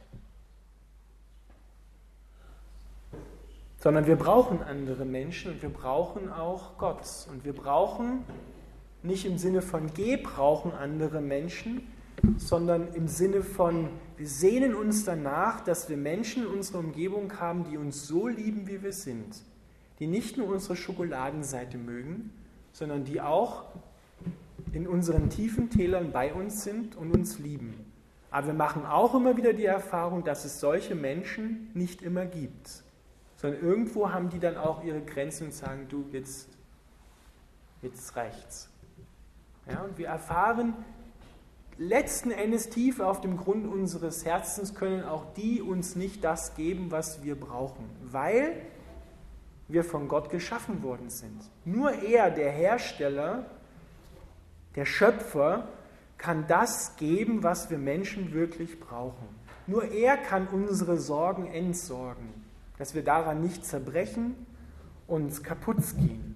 sondern 3.79 4.07
wir 4.07 4.15
brauchen 4.15 4.63
andere 4.63 5.05
Menschen 5.05 5.53
und 5.53 5.61
wir 5.61 5.69
brauchen 5.69 6.31
auch 6.31 6.77
Gott. 6.77 7.27
Und 7.31 7.45
wir 7.45 7.53
brauchen 7.53 8.23
nicht 9.03 9.25
im 9.25 9.37
Sinne 9.37 9.61
von 9.61 9.93
gebrauchen 9.93 10.71
andere 10.71 11.21
Menschen, 11.21 11.87
sondern 12.37 12.93
im 12.93 13.07
Sinne 13.07 13.43
von, 13.43 13.89
wir 14.17 14.27
sehnen 14.27 14.73
uns 14.73 15.05
danach, 15.05 15.61
dass 15.61 15.87
wir 15.89 15.97
Menschen 15.97 16.43
in 16.43 16.49
unserer 16.49 16.79
Umgebung 16.79 17.39
haben, 17.39 17.65
die 17.69 17.77
uns 17.77 18.07
so 18.07 18.27
lieben, 18.27 18.67
wie 18.67 18.81
wir 18.81 18.93
sind, 18.93 19.43
die 19.99 20.07
nicht 20.07 20.37
nur 20.37 20.47
unsere 20.47 20.75
Schokoladenseite 20.75 21.77
mögen, 21.77 22.31
sondern 22.71 23.03
die 23.03 23.21
auch 23.21 23.65
in 24.73 24.87
unseren 24.87 25.29
tiefen 25.29 25.69
Tälern 25.69 26.11
bei 26.11 26.33
uns 26.33 26.63
sind 26.63 26.95
und 26.95 27.11
uns 27.11 27.39
lieben. 27.39 27.73
Aber 28.29 28.47
wir 28.47 28.53
machen 28.53 28.85
auch 28.85 29.15
immer 29.15 29.37
wieder 29.37 29.53
die 29.53 29.65
Erfahrung, 29.65 30.23
dass 30.23 30.45
es 30.45 30.59
solche 30.59 30.95
Menschen 30.95 31.71
nicht 31.73 32.01
immer 32.01 32.25
gibt 32.25 32.83
sondern 33.37 33.61
irgendwo 33.61 34.11
haben 34.11 34.29
die 34.29 34.39
dann 34.39 34.57
auch 34.57 34.83
ihre 34.83 35.01
Grenzen 35.01 35.47
und 35.47 35.53
sagen, 35.53 35.87
du, 35.89 36.05
jetzt, 36.11 36.49
jetzt 37.81 38.15
reicht's. 38.15 38.69
Ja, 39.69 39.81
und 39.81 39.97
wir 39.97 40.07
erfahren 40.07 40.73
letzten 41.77 42.31
Endes 42.31 42.69
tief 42.69 42.99
auf 42.99 43.21
dem 43.21 43.37
Grund 43.37 43.67
unseres 43.67 44.25
Herzens 44.25 44.73
können 44.73 45.03
auch 45.03 45.33
die 45.35 45.61
uns 45.61 45.95
nicht 45.95 46.23
das 46.23 46.55
geben, 46.55 46.89
was 46.89 47.23
wir 47.23 47.39
brauchen, 47.39 47.85
weil 48.01 48.53
wir 49.67 49.83
von 49.83 50.07
Gott 50.07 50.29
geschaffen 50.29 50.83
worden 50.83 51.09
sind. 51.09 51.41
Nur 51.65 51.91
er, 51.91 52.31
der 52.31 52.51
Hersteller, 52.51 53.45
der 54.75 54.85
Schöpfer, 54.85 55.67
kann 56.17 56.45
das 56.47 56.95
geben, 56.95 57.43
was 57.43 57.69
wir 57.69 57.77
Menschen 57.77 58.33
wirklich 58.33 58.79
brauchen. 58.79 59.27
Nur 59.67 59.91
er 59.91 60.17
kann 60.17 60.47
unsere 60.47 60.97
Sorgen 60.97 61.47
entsorgen 61.47 62.47
dass 62.77 62.93
wir 62.93 63.03
daran 63.03 63.41
nicht 63.41 63.65
zerbrechen 63.65 64.35
und 65.07 65.43
kaputt 65.43 65.77
gehen. 65.97 66.35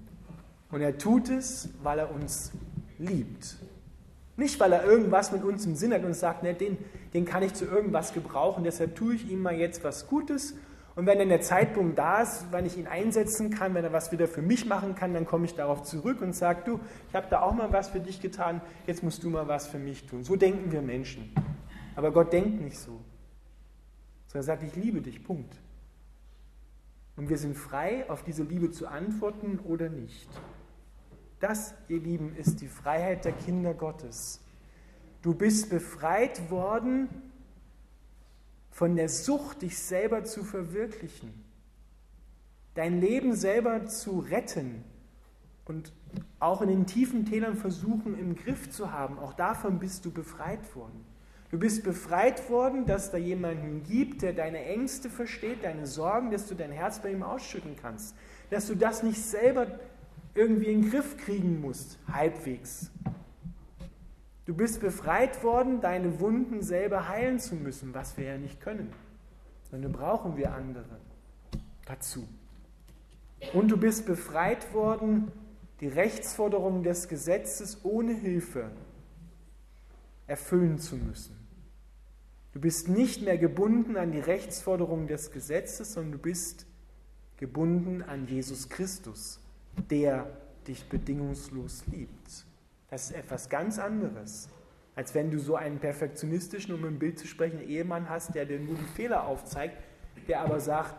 Und 0.71 0.81
er 0.81 0.97
tut 0.97 1.29
es, 1.29 1.69
weil 1.83 1.99
er 1.99 2.13
uns 2.13 2.51
liebt. 2.97 3.57
Nicht, 4.37 4.59
weil 4.59 4.71
er 4.71 4.83
irgendwas 4.83 5.31
mit 5.31 5.43
uns 5.43 5.65
im 5.65 5.75
Sinn 5.75 5.93
hat 5.93 6.03
und 6.03 6.15
sagt, 6.15 6.43
ne, 6.43 6.53
den, 6.53 6.77
den 7.13 7.25
kann 7.25 7.43
ich 7.43 7.53
zu 7.53 7.65
irgendwas 7.65 8.13
gebrauchen, 8.13 8.63
deshalb 8.63 8.95
tue 8.95 9.15
ich 9.15 9.29
ihm 9.29 9.41
mal 9.41 9.55
jetzt 9.55 9.83
was 9.83 10.07
Gutes. 10.07 10.55
Und 10.95 11.05
wenn 11.05 11.19
dann 11.19 11.29
der 11.29 11.41
Zeitpunkt 11.41 11.97
da 11.97 12.21
ist, 12.21 12.51
wenn 12.51 12.65
ich 12.65 12.77
ihn 12.77 12.87
einsetzen 12.87 13.49
kann, 13.49 13.73
wenn 13.73 13.83
er 13.83 13.93
was 13.93 14.11
wieder 14.11 14.27
für 14.27 14.41
mich 14.41 14.65
machen 14.65 14.93
kann, 14.93 15.13
dann 15.13 15.25
komme 15.25 15.45
ich 15.45 15.55
darauf 15.55 15.83
zurück 15.83 16.21
und 16.21 16.33
sage, 16.33 16.63
du, 16.65 16.79
ich 17.07 17.15
habe 17.15 17.27
da 17.29 17.41
auch 17.41 17.53
mal 17.53 17.71
was 17.71 17.89
für 17.89 18.01
dich 18.01 18.21
getan, 18.21 18.61
jetzt 18.87 19.01
musst 19.01 19.23
du 19.23 19.29
mal 19.29 19.47
was 19.47 19.67
für 19.67 19.79
mich 19.79 20.05
tun. 20.05 20.23
So 20.23 20.35
denken 20.35 20.71
wir 20.71 20.81
Menschen. 20.81 21.33
Aber 21.95 22.11
Gott 22.11 22.33
denkt 22.33 22.61
nicht 22.61 22.77
so. 22.77 22.99
Sondern 24.27 24.41
er 24.41 24.43
sagt, 24.43 24.63
ich 24.63 24.75
liebe 24.75 25.01
dich, 25.01 25.23
Punkt. 25.23 25.55
Und 27.15 27.29
wir 27.29 27.37
sind 27.37 27.55
frei, 27.55 28.09
auf 28.09 28.23
diese 28.23 28.43
Liebe 28.43 28.71
zu 28.71 28.87
antworten 28.87 29.59
oder 29.59 29.89
nicht. 29.89 30.29
Das, 31.39 31.73
ihr 31.87 31.99
Lieben, 31.99 32.35
ist 32.35 32.61
die 32.61 32.67
Freiheit 32.67 33.25
der 33.25 33.33
Kinder 33.33 33.73
Gottes. 33.73 34.41
Du 35.21 35.33
bist 35.33 35.69
befreit 35.69 36.49
worden 36.49 37.09
von 38.81 38.95
der 38.95 39.09
Sucht, 39.09 39.61
dich 39.61 39.77
selber 39.77 40.23
zu 40.23 40.43
verwirklichen, 40.43 41.31
dein 42.73 42.99
Leben 42.99 43.35
selber 43.35 43.85
zu 43.85 44.21
retten 44.21 44.83
und 45.65 45.93
auch 46.39 46.63
in 46.63 46.69
den 46.69 46.87
tiefen 46.87 47.27
Tälern 47.27 47.57
versuchen 47.57 48.17
im 48.17 48.35
Griff 48.35 48.71
zu 48.71 48.91
haben. 48.91 49.19
Auch 49.19 49.33
davon 49.33 49.77
bist 49.77 50.03
du 50.05 50.11
befreit 50.11 50.75
worden. 50.75 51.05
Du 51.51 51.59
bist 51.59 51.83
befreit 51.83 52.49
worden, 52.49 52.87
dass 52.87 53.11
da 53.11 53.19
jemanden 53.19 53.83
gibt, 53.83 54.23
der 54.23 54.33
deine 54.33 54.65
Ängste 54.65 55.11
versteht, 55.11 55.63
deine 55.63 55.85
Sorgen, 55.85 56.31
dass 56.31 56.47
du 56.47 56.55
dein 56.55 56.71
Herz 56.71 57.03
bei 57.03 57.11
ihm 57.11 57.21
ausschütten 57.21 57.75
kannst. 57.79 58.15
Dass 58.49 58.65
du 58.65 58.73
das 58.73 59.03
nicht 59.03 59.21
selber 59.21 59.67
irgendwie 60.33 60.71
in 60.71 60.81
den 60.81 60.89
Griff 60.89 61.17
kriegen 61.17 61.61
musst, 61.61 61.99
halbwegs. 62.11 62.89
Du 64.45 64.55
bist 64.55 64.81
befreit 64.81 65.43
worden, 65.43 65.81
deine 65.81 66.19
Wunden 66.19 66.61
selber 66.61 67.07
heilen 67.07 67.39
zu 67.39 67.55
müssen, 67.55 67.93
was 67.93 68.17
wir 68.17 68.25
ja 68.25 68.37
nicht 68.37 68.59
können. 68.59 68.91
Sondern 69.69 69.91
brauchen 69.91 70.35
wir 70.35 70.53
andere 70.53 70.99
dazu. 71.85 72.27
Und 73.53 73.69
du 73.69 73.77
bist 73.77 74.05
befreit 74.05 74.73
worden, 74.73 75.31
die 75.79 75.87
Rechtsforderungen 75.87 76.83
des 76.83 77.07
Gesetzes 77.07 77.79
ohne 77.83 78.13
Hilfe 78.13 78.71
erfüllen 80.27 80.79
zu 80.79 80.95
müssen. 80.95 81.35
Du 82.53 82.59
bist 82.59 82.89
nicht 82.89 83.21
mehr 83.21 83.37
gebunden 83.37 83.97
an 83.97 84.11
die 84.11 84.19
Rechtsforderungen 84.19 85.07
des 85.07 85.31
Gesetzes, 85.31 85.93
sondern 85.93 86.13
du 86.13 86.17
bist 86.19 86.65
gebunden 87.37 88.03
an 88.03 88.27
Jesus 88.27 88.69
Christus, 88.69 89.39
der 89.89 90.27
dich 90.67 90.87
bedingungslos 90.89 91.83
liebt. 91.87 92.45
Das 92.91 93.05
ist 93.05 93.15
etwas 93.15 93.49
ganz 93.49 93.79
anderes, 93.79 94.49
als 94.95 95.15
wenn 95.15 95.31
du 95.31 95.39
so 95.39 95.55
einen 95.55 95.79
perfektionistischen, 95.79 96.75
um 96.75 96.85
im 96.85 96.99
Bild 96.99 97.17
zu 97.17 97.25
sprechen, 97.25 97.61
Ehemann 97.61 98.09
hast, 98.09 98.35
der 98.35 98.45
dir 98.45 98.59
nur 98.59 98.75
die 98.75 98.85
Fehler 98.95 99.25
aufzeigt, 99.25 99.81
der 100.27 100.41
aber 100.41 100.59
sagt, 100.59 100.93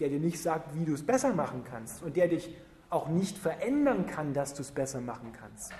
der 0.00 0.08
dir 0.08 0.20
nicht 0.20 0.40
sagt, 0.40 0.74
wie 0.74 0.86
du 0.86 0.94
es 0.94 1.04
besser 1.04 1.34
machen 1.34 1.64
kannst 1.70 2.02
und 2.02 2.16
der 2.16 2.28
dich 2.28 2.56
auch 2.88 3.08
nicht 3.08 3.36
verändern 3.36 4.06
kann, 4.06 4.32
dass 4.32 4.54
du 4.54 4.62
es 4.62 4.70
besser 4.70 5.02
machen 5.02 5.32
kannst. 5.38 5.72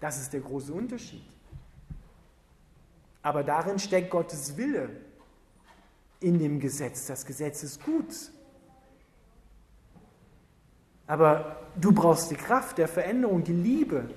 Das 0.00 0.20
ist 0.20 0.32
der 0.32 0.40
große 0.40 0.72
Unterschied. 0.72 1.22
Aber 3.22 3.44
darin 3.44 3.78
steckt 3.78 4.10
Gottes 4.10 4.56
Wille 4.56 4.90
in 6.18 6.40
dem 6.40 6.58
Gesetz. 6.58 7.06
Das 7.06 7.24
Gesetz 7.24 7.62
ist 7.62 7.84
gut. 7.84 8.32
Aber 11.06 11.60
du 11.80 11.92
brauchst 11.92 12.32
die 12.32 12.36
Kraft 12.36 12.78
der 12.78 12.88
Veränderung, 12.88 13.44
die 13.44 13.52
Liebe. 13.52 14.10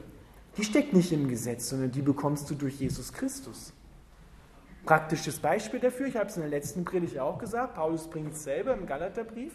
Die 0.58 0.64
steckt 0.64 0.94
nicht 0.94 1.12
im 1.12 1.28
Gesetz, 1.28 1.70
sondern 1.70 1.92
die 1.92 2.02
bekommst 2.02 2.50
du 2.50 2.56
durch 2.56 2.80
Jesus 2.80 3.12
Christus. 3.12 3.74
Praktisches 4.86 5.40
Beispiel 5.40 5.80
dafür, 5.80 6.08
ich 6.08 6.16
habe 6.16 6.30
es 6.30 6.36
in 6.36 6.44
der 6.44 6.50
letzten 6.50 6.86
Predigt 6.86 7.20
auch 7.20 7.40
gesagt, 7.40 7.76
Paulus 7.76 8.10
bringt 8.10 8.34
es 8.34 8.44
selber 8.44 8.74
im 8.74 8.86
Galaterbrief. 8.86 9.54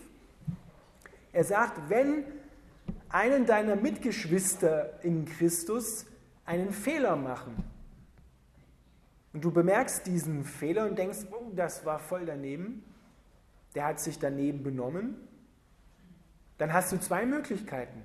Er 1.33 1.45
sagt, 1.45 1.89
wenn 1.89 2.25
einen 3.09 3.47
deiner 3.47 3.77
Mitgeschwister 3.77 5.03
in 5.03 5.25
Christus 5.25 6.07
einen 6.45 6.73
Fehler 6.73 7.17
machen, 7.17 7.57
und 9.33 9.45
du 9.45 9.51
bemerkst 9.51 10.07
diesen 10.07 10.45
Fehler 10.45 10.87
und 10.87 10.99
denkst, 10.99 11.27
oh, 11.31 11.53
das 11.55 11.85
war 11.85 11.99
voll 11.99 12.27
daneben, 12.27 12.83
der 13.75 13.85
hat 13.85 14.01
sich 14.01 14.19
daneben 14.19 14.63
benommen, 14.63 15.17
dann 16.59 16.73
hast 16.73 16.93
du 16.93 16.99
zwei 16.99 17.25
Möglichkeiten. 17.27 18.03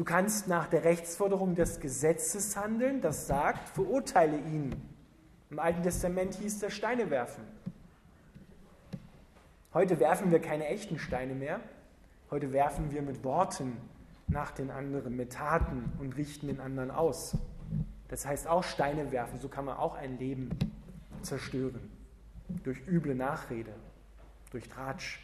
Du 0.00 0.06
kannst 0.06 0.48
nach 0.48 0.66
der 0.66 0.84
Rechtsforderung 0.84 1.56
des 1.56 1.78
Gesetzes 1.78 2.56
handeln, 2.56 3.02
das 3.02 3.26
sagt, 3.26 3.68
verurteile 3.68 4.38
ihn. 4.38 4.74
Im 5.50 5.58
Alten 5.58 5.82
Testament 5.82 6.36
hieß 6.36 6.58
das 6.60 6.72
Steine 6.72 7.10
werfen. 7.10 7.44
Heute 9.74 10.00
werfen 10.00 10.30
wir 10.30 10.40
keine 10.40 10.68
echten 10.68 10.98
Steine 10.98 11.34
mehr. 11.34 11.60
Heute 12.30 12.54
werfen 12.54 12.90
wir 12.90 13.02
mit 13.02 13.22
Worten 13.24 13.76
nach 14.26 14.52
den 14.52 14.70
anderen, 14.70 15.16
mit 15.16 15.34
Taten 15.34 15.92
und 16.00 16.16
richten 16.16 16.46
den 16.46 16.60
anderen 16.60 16.90
aus. 16.90 17.36
Das 18.08 18.24
heißt 18.24 18.46
auch 18.46 18.64
Steine 18.64 19.12
werfen, 19.12 19.38
so 19.38 19.50
kann 19.50 19.66
man 19.66 19.76
auch 19.76 19.96
ein 19.96 20.16
Leben 20.16 20.48
zerstören. 21.20 21.90
Durch 22.64 22.80
üble 22.88 23.14
Nachrede, 23.14 23.74
durch 24.50 24.66
Tratsch. 24.66 25.20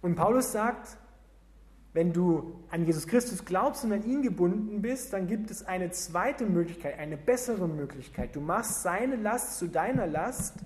Und 0.00 0.14
Paulus 0.14 0.52
sagt, 0.52 0.96
wenn 1.92 2.12
du 2.12 2.54
an 2.70 2.84
Jesus 2.84 3.06
Christus 3.06 3.44
glaubst 3.44 3.84
und 3.84 3.92
an 3.92 4.04
ihn 4.04 4.22
gebunden 4.22 4.82
bist, 4.82 5.12
dann 5.12 5.26
gibt 5.26 5.50
es 5.50 5.64
eine 5.64 5.90
zweite 5.90 6.46
Möglichkeit, 6.46 6.98
eine 6.98 7.16
bessere 7.16 7.66
Möglichkeit. 7.66 8.36
Du 8.36 8.40
machst 8.40 8.82
seine 8.82 9.16
Last 9.16 9.58
zu 9.58 9.68
deiner 9.68 10.06
Last, 10.06 10.56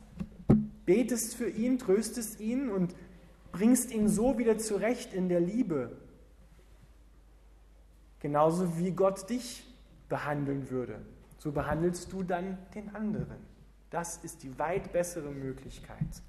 betest 0.84 1.36
für 1.36 1.48
ihn, 1.48 1.78
tröstest 1.78 2.40
ihn 2.40 2.70
und 2.70 2.94
bringst 3.52 3.92
ihn 3.92 4.08
so 4.08 4.38
wieder 4.38 4.58
zurecht 4.58 5.14
in 5.14 5.28
der 5.28 5.40
Liebe. 5.40 5.96
Genauso 8.18 8.78
wie 8.78 8.90
Gott 8.90 9.28
dich 9.30 9.66
behandeln 10.08 10.70
würde. 10.70 11.00
So 11.38 11.52
behandelst 11.52 12.12
du 12.12 12.22
dann 12.22 12.58
den 12.74 12.94
anderen. 12.94 13.38
Das 13.90 14.16
ist 14.18 14.42
die 14.42 14.58
weit 14.58 14.92
bessere 14.92 15.30
Möglichkeit, 15.30 16.22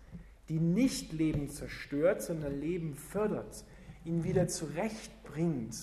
die 0.50 0.60
nicht 0.60 1.13
Leben 1.13 1.50
zerstört, 1.50 2.22
sondern 2.22 2.60
Leben 2.60 2.96
fördert, 2.96 3.63
ihn 4.06 4.24
wieder 4.24 4.48
zurechtbringt, 4.48 5.76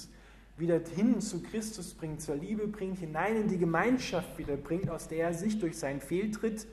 wieder 0.56 0.78
hin 0.78 1.20
zu 1.20 1.42
Christus 1.42 1.94
bringt, 1.94 2.20
zur 2.20 2.36
Liebe 2.36 2.66
bringt, 2.68 2.98
hinein 2.98 3.36
in 3.36 3.48
die 3.48 3.58
Gemeinschaft 3.58 4.38
wieder 4.38 4.56
bringt, 4.56 4.90
aus 4.90 5.08
der 5.08 5.26
er 5.26 5.34
sich 5.34 5.58
durch 5.58 5.78
seinen 5.78 6.00
Fehltritt 6.00 6.66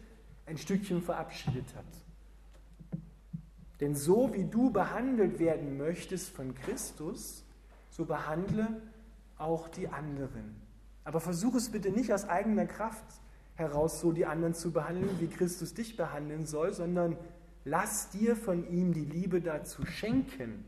ein 0.46 0.58
Stückchen 0.58 1.02
verabschiedet 1.02 1.76
hat. 1.76 1.86
Denn 3.80 3.96
so 3.96 4.34
wie 4.34 4.44
du 4.44 4.72
behandelt 4.72 5.40
werden 5.40 5.78
möchtest 5.78 6.30
von 6.30 6.56
Christus, 6.56 7.44
so 7.90 8.06
behandle 8.06 8.82
auch 9.38 9.68
die 9.70 9.88
anderen. 9.88 10.56
Aber 11.04 11.20
versuch 11.20 11.56
es 11.56 11.70
bitte 11.70 11.92
nicht 11.92 12.12
aus 12.12 12.28
eigener 12.28 12.66
Kraft 12.66 13.06
heraus, 13.56 14.02
so 14.02 14.12
die 14.12 14.26
anderen 14.26 14.54
zu 14.54 14.72
behandeln, 14.72 15.20
wie 15.20 15.28
Christus 15.28 15.74
dich 15.74 15.96
behandeln 15.96 16.46
soll, 16.46 16.74
sondern 16.74 17.18
lass 17.66 18.10
dir 18.10 18.36
von 18.36 18.68
ihm 18.70 18.94
die 18.94 19.06
Liebe 19.06 19.42
dazu 19.42 19.86
schenken. 19.86 20.66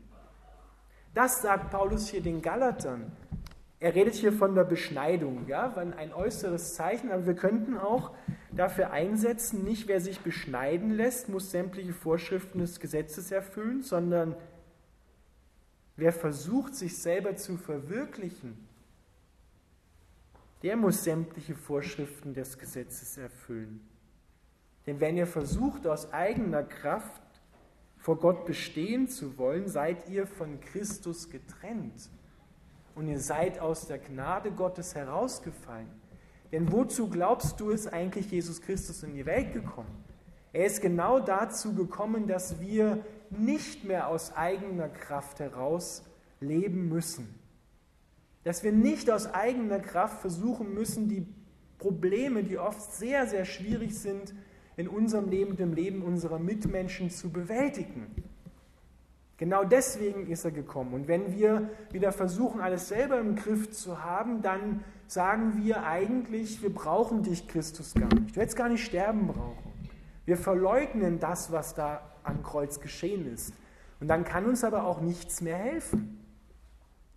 Das 1.14 1.42
sagt 1.42 1.70
Paulus 1.70 2.08
hier 2.08 2.22
den 2.22 2.40
Galatern. 2.40 3.10
Er 3.80 3.94
redet 3.94 4.14
hier 4.14 4.32
von 4.32 4.54
der 4.54 4.64
Beschneidung, 4.64 5.46
ja, 5.48 5.74
ein 5.74 6.12
äußeres 6.12 6.74
Zeichen, 6.74 7.10
aber 7.10 7.26
wir 7.26 7.34
könnten 7.34 7.78
auch 7.78 8.12
dafür 8.52 8.90
einsetzen, 8.90 9.64
nicht 9.64 9.88
wer 9.88 10.00
sich 10.00 10.20
beschneiden 10.20 10.90
lässt, 10.90 11.30
muss 11.30 11.50
sämtliche 11.50 11.94
Vorschriften 11.94 12.58
des 12.58 12.78
Gesetzes 12.78 13.30
erfüllen, 13.30 13.82
sondern 13.82 14.36
wer 15.96 16.12
versucht, 16.12 16.74
sich 16.74 16.98
selber 16.98 17.36
zu 17.36 17.56
verwirklichen, 17.56 18.68
der 20.62 20.76
muss 20.76 21.04
sämtliche 21.04 21.54
Vorschriften 21.54 22.34
des 22.34 22.58
Gesetzes 22.58 23.16
erfüllen. 23.16 23.80
Denn 24.86 25.00
wenn 25.00 25.16
ihr 25.16 25.26
versucht, 25.26 25.86
aus 25.86 26.12
eigener 26.12 26.64
Kraft 26.64 27.22
vor 28.10 28.18
Gott 28.18 28.44
bestehen 28.44 29.06
zu 29.06 29.38
wollen, 29.38 29.68
seid 29.68 30.08
ihr 30.08 30.26
von 30.26 30.58
Christus 30.58 31.30
getrennt 31.30 32.10
und 32.96 33.06
ihr 33.06 33.20
seid 33.20 33.60
aus 33.60 33.86
der 33.86 33.98
Gnade 33.98 34.50
Gottes 34.50 34.96
herausgefallen. 34.96 35.86
Denn 36.50 36.72
wozu 36.72 37.08
glaubst 37.08 37.60
du, 37.60 37.70
ist 37.70 37.86
eigentlich 37.86 38.28
Jesus 38.32 38.62
Christus 38.62 39.04
in 39.04 39.14
die 39.14 39.26
Welt 39.26 39.52
gekommen? 39.52 40.04
Er 40.52 40.66
ist 40.66 40.82
genau 40.82 41.20
dazu 41.20 41.72
gekommen, 41.72 42.26
dass 42.26 42.60
wir 42.60 43.04
nicht 43.30 43.84
mehr 43.84 44.08
aus 44.08 44.34
eigener 44.34 44.88
Kraft 44.88 45.38
heraus 45.38 46.02
leben 46.40 46.88
müssen, 46.88 47.32
dass 48.42 48.64
wir 48.64 48.72
nicht 48.72 49.08
aus 49.08 49.32
eigener 49.32 49.78
Kraft 49.78 50.20
versuchen 50.20 50.74
müssen, 50.74 51.08
die 51.08 51.28
Probleme, 51.78 52.42
die 52.42 52.58
oft 52.58 52.92
sehr, 52.92 53.28
sehr 53.28 53.44
schwierig 53.44 53.96
sind, 53.96 54.34
in 54.80 54.88
unserem 54.88 55.28
Leben, 55.28 55.56
dem 55.56 55.74
Leben 55.74 56.02
unserer 56.02 56.38
Mitmenschen 56.38 57.10
zu 57.10 57.30
bewältigen. 57.30 58.06
Genau 59.36 59.64
deswegen 59.64 60.26
ist 60.26 60.44
er 60.44 60.50
gekommen. 60.50 60.94
Und 60.94 61.06
wenn 61.06 61.34
wir 61.34 61.70
wieder 61.92 62.12
versuchen, 62.12 62.60
alles 62.60 62.88
selber 62.88 63.18
im 63.18 63.36
Griff 63.36 63.70
zu 63.70 64.02
haben, 64.02 64.42
dann 64.42 64.82
sagen 65.06 65.62
wir 65.62 65.84
eigentlich, 65.84 66.62
wir 66.62 66.72
brauchen 66.72 67.22
dich, 67.22 67.46
Christus, 67.46 67.94
gar 67.94 68.12
nicht. 68.14 68.34
Du 68.34 68.40
hättest 68.40 68.56
gar 68.56 68.68
nicht 68.68 68.84
sterben 68.84 69.28
brauchen. 69.28 69.72
Wir 70.24 70.36
verleugnen 70.36 71.18
das, 71.18 71.52
was 71.52 71.74
da 71.74 72.00
am 72.22 72.42
Kreuz 72.42 72.80
geschehen 72.80 73.30
ist. 73.32 73.52
Und 74.00 74.08
dann 74.08 74.24
kann 74.24 74.46
uns 74.46 74.64
aber 74.64 74.84
auch 74.84 75.00
nichts 75.00 75.42
mehr 75.42 75.56
helfen. 75.56 76.24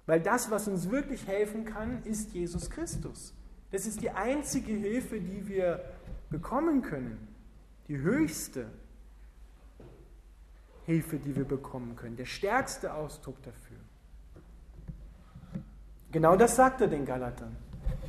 Weil 0.06 0.20
das, 0.20 0.52
was 0.52 0.68
uns 0.68 0.92
wirklich 0.92 1.28
helfen 1.28 1.64
kann, 1.64 2.04
ist 2.04 2.34
Jesus 2.34 2.70
Christus. 2.70 3.34
Das 3.72 3.86
ist 3.86 4.02
die 4.02 4.10
einzige 4.10 4.74
Hilfe, 4.74 5.22
die 5.22 5.48
wir 5.48 5.82
bekommen 6.30 6.82
können. 6.82 7.33
Die 7.88 7.98
höchste 7.98 8.70
Hilfe, 10.86 11.18
die 11.18 11.36
wir 11.36 11.46
bekommen 11.46 11.96
können. 11.96 12.18
Der 12.18 12.26
stärkste 12.26 12.94
Ausdruck 12.94 13.42
dafür. 13.44 13.78
Genau 16.12 16.36
das 16.36 16.56
sagt 16.56 16.82
er 16.82 16.88
den 16.88 17.06
Galatern. 17.06 17.56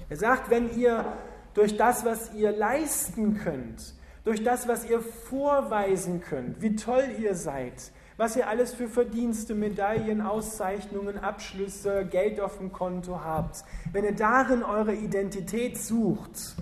Er 0.09 0.17
sagt, 0.17 0.51
wenn 0.51 0.77
ihr 0.77 1.17
durch 1.55 1.77
das, 1.77 2.05
was 2.05 2.35
ihr 2.35 2.53
leisten 2.53 3.39
könnt, 3.39 3.95
durch 4.25 4.43
das, 4.43 4.69
was 4.69 4.89
ihr 4.89 5.01
vorweisen 5.01 6.21
könnt, 6.21 6.61
wie 6.61 6.77
toll 6.77 7.05
ihr 7.19 7.35
seid, 7.35 7.93
was 8.17 8.37
ihr 8.37 8.49
alles 8.49 8.75
für 8.75 8.89
Verdienste, 8.89 9.55
Medaillen, 9.55 10.21
Auszeichnungen, 10.21 11.19
Abschlüsse, 11.19 12.07
Geld 12.07 12.41
auf 12.41 12.59
dem 12.59 12.73
Konto 12.73 13.23
habt, 13.23 13.65
wenn 13.93 14.05
ihr 14.05 14.15
darin 14.15 14.63
eure 14.63 14.95
Identität 14.95 15.79
sucht, 15.79 16.57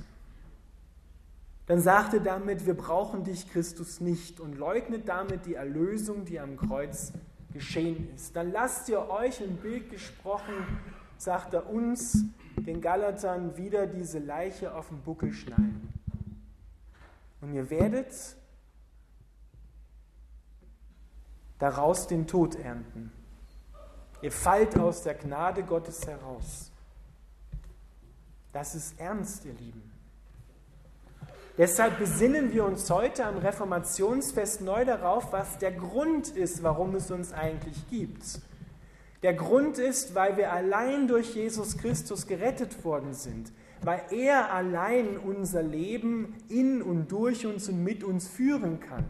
dann 1.72 1.80
sagt 1.80 2.12
ihr 2.12 2.20
damit, 2.20 2.66
wir 2.66 2.74
brauchen 2.74 3.24
dich, 3.24 3.50
Christus, 3.50 4.02
nicht 4.02 4.40
und 4.40 4.58
leugnet 4.58 5.08
damit 5.08 5.46
die 5.46 5.54
Erlösung, 5.54 6.26
die 6.26 6.38
am 6.38 6.58
Kreuz 6.58 7.14
geschehen 7.50 8.12
ist. 8.14 8.36
Dann 8.36 8.52
lasst 8.52 8.90
ihr 8.90 9.08
euch 9.08 9.40
im 9.40 9.56
Bild 9.56 9.88
gesprochen 9.88 10.52
sagt 11.22 11.54
er 11.54 11.70
uns, 11.70 12.24
den 12.56 12.80
Galatern, 12.80 13.56
wieder 13.56 13.86
diese 13.86 14.18
Leiche 14.18 14.74
auf 14.74 14.88
den 14.88 15.00
Buckel 15.02 15.32
schnallen. 15.32 15.92
Und 17.40 17.54
ihr 17.54 17.70
werdet 17.70 18.12
daraus 21.60 22.08
den 22.08 22.26
Tod 22.26 22.56
ernten. 22.56 23.12
Ihr 24.20 24.32
fallt 24.32 24.76
aus 24.76 25.04
der 25.04 25.14
Gnade 25.14 25.62
Gottes 25.62 26.06
heraus. 26.06 26.72
Das 28.52 28.74
ist 28.74 28.98
ernst, 28.98 29.44
ihr 29.44 29.54
Lieben. 29.54 29.91
Deshalb 31.58 31.98
besinnen 31.98 32.54
wir 32.54 32.64
uns 32.64 32.88
heute 32.88 33.26
am 33.26 33.36
Reformationsfest 33.36 34.62
neu 34.62 34.86
darauf, 34.86 35.32
was 35.32 35.58
der 35.58 35.72
Grund 35.72 36.30
ist, 36.30 36.62
warum 36.62 36.94
es 36.94 37.10
uns 37.10 37.34
eigentlich 37.34 37.76
gibt. 37.90 38.40
Der 39.22 39.34
Grund 39.34 39.76
ist, 39.76 40.14
weil 40.14 40.38
wir 40.38 40.50
allein 40.50 41.08
durch 41.08 41.34
Jesus 41.34 41.76
Christus 41.76 42.26
gerettet 42.26 42.84
worden 42.86 43.12
sind, 43.12 43.52
weil 43.82 44.00
er 44.10 44.50
allein 44.52 45.18
unser 45.18 45.62
Leben 45.62 46.34
in 46.48 46.80
und 46.80 47.12
durch 47.12 47.44
uns 47.44 47.68
und 47.68 47.84
mit 47.84 48.02
uns 48.02 48.28
führen 48.28 48.80
kann. 48.80 49.04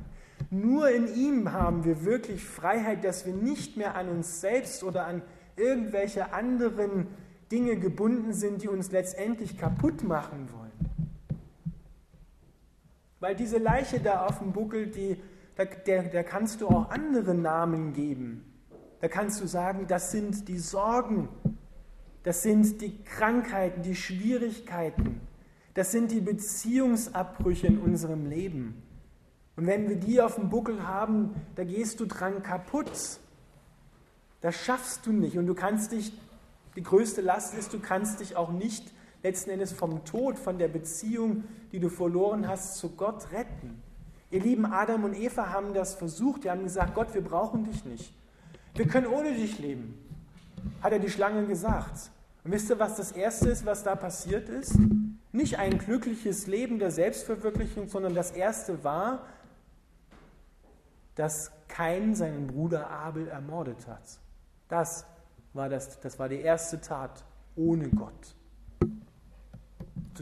Nur 0.51 0.91
in 0.91 1.15
ihm 1.15 1.53
haben 1.53 1.85
wir 1.85 2.05
wirklich 2.05 2.45
Freiheit, 2.45 3.05
dass 3.05 3.25
wir 3.25 3.35
nicht 3.35 3.77
mehr 3.77 3.95
an 3.95 4.09
uns 4.09 4.41
selbst 4.41 4.83
oder 4.83 5.07
an 5.07 5.23
irgendwelche 5.57 6.33
anderen 6.33 7.07
Dinge 7.53 7.77
gebunden 7.77 8.33
sind, 8.33 8.63
die 8.63 8.69
uns 8.69 8.91
letztendlich 8.91 9.57
kaputt 9.57 10.03
machen 10.03 10.49
wollen. 10.53 10.72
Weil 13.23 13.37
diese 13.37 13.59
Leiche 13.59 14.01
da 14.01 14.27
auf 14.27 14.41
dem 14.41 14.51
Buckel, 14.51 14.89
die, 14.89 15.17
da, 15.55 15.65
der, 15.65 16.03
der 16.03 16.25
kannst 16.25 16.61
du 16.61 16.67
auch 16.67 16.91
andere 16.91 17.37
Namen 17.37 17.93
geben. 17.93 18.45
Da 19.01 19.07
kannst 19.07 19.41
du 19.41 19.47
sagen, 19.47 19.87
das 19.87 20.11
sind 20.11 20.49
die 20.49 20.59
Sorgen, 20.59 21.29
das 22.25 22.43
sind 22.43 22.81
die 22.81 23.01
Krankheiten, 23.05 23.83
die 23.83 23.95
Schwierigkeiten, 23.95 25.21
das 25.75 25.93
sind 25.93 26.11
die 26.11 26.21
Beziehungsabbrüche 26.21 27.69
in 27.69 27.79
unserem 27.79 28.29
Leben. 28.29 28.83
Und 29.55 29.69
wenn 29.69 29.89
wir 29.89 30.01
die 30.01 30.21
auf 30.21 30.35
dem 30.35 30.51
Buckel 30.51 30.85
haben, 30.85 31.37
da 31.55 31.63
gehst 31.63 32.01
du 32.01 32.07
dran 32.07 32.43
kaputt. 32.43 32.91
Das 34.41 34.57
schaffst 34.57 35.07
du 35.07 35.13
nicht. 35.13 35.39
Und 35.39 35.47
du 35.47 35.55
kannst 35.55 35.93
dich, 35.93 36.13
die 36.75 36.83
größte 36.83 37.21
Last 37.21 37.55
ist, 37.55 37.73
du 37.73 37.79
kannst 37.79 38.19
dich 38.19 38.35
auch 38.35 38.51
nicht 38.51 38.92
letzten 39.23 39.51
Endes 39.51 39.73
vom 39.73 40.05
Tod, 40.05 40.39
von 40.39 40.59
der 40.59 40.69
Beziehung, 40.69 41.45
die 41.71 41.81
du 41.81 41.89
verloren 41.89 42.49
hast, 42.49 42.77
zu 42.77 42.91
Gott 42.91 43.33
retten. 43.33 43.83
Ihr 44.31 44.41
lieben 44.41 44.67
Adam 44.67 45.05
und 45.05 45.15
Eva 45.15 45.51
haben 45.51 45.75
das 45.75 45.95
versucht. 45.95 46.45
Die 46.45 46.51
haben 46.51 46.65
gesagt, 46.65 46.95
Gott, 46.95 47.15
wir 47.15 47.23
brauchen 47.23 47.65
dich 47.65 47.85
nicht. 47.85 48.15
Wir 48.75 48.89
können 48.89 49.07
ohne 49.07 49.35
dich 49.35 49.59
leben. 49.59 49.99
Hat 50.83 50.93
er 50.93 50.99
die 50.99 51.11
Schlange 51.11 51.47
gesagt. 51.47 52.11
Und 52.45 52.53
wisst 52.53 52.71
ihr, 52.71 52.79
was 52.79 52.97
das 52.97 53.13
Erste 53.13 53.51
ist, 53.51 53.67
was 53.67 53.85
da 53.85 53.95
passiert 53.95 54.49
ist? 54.49 54.77
Nicht 55.33 55.59
ein 55.59 55.79
glückliches 55.79 56.47
Leben 56.47 56.79
der 56.79 56.91
Selbstverwirklichung, 56.91 57.89
sondern 57.89 58.15
das 58.15 58.31
Erste 58.33 58.83
war, 58.83 59.27
dass 61.15 61.53
Kain 61.69 62.15
seinen 62.15 62.47
Bruder 62.47 62.91
Abel 62.91 63.29
ermordet 63.29 63.87
hat. 63.87 64.19
Das 64.69 65.05
war, 65.53 65.69
das, 65.69 66.01
das 66.01 66.19
war 66.19 66.29
die 66.29 66.41
erste 66.41 66.81
Tat 66.81 67.23
ohne 67.55 67.89
Gott. 67.91 68.35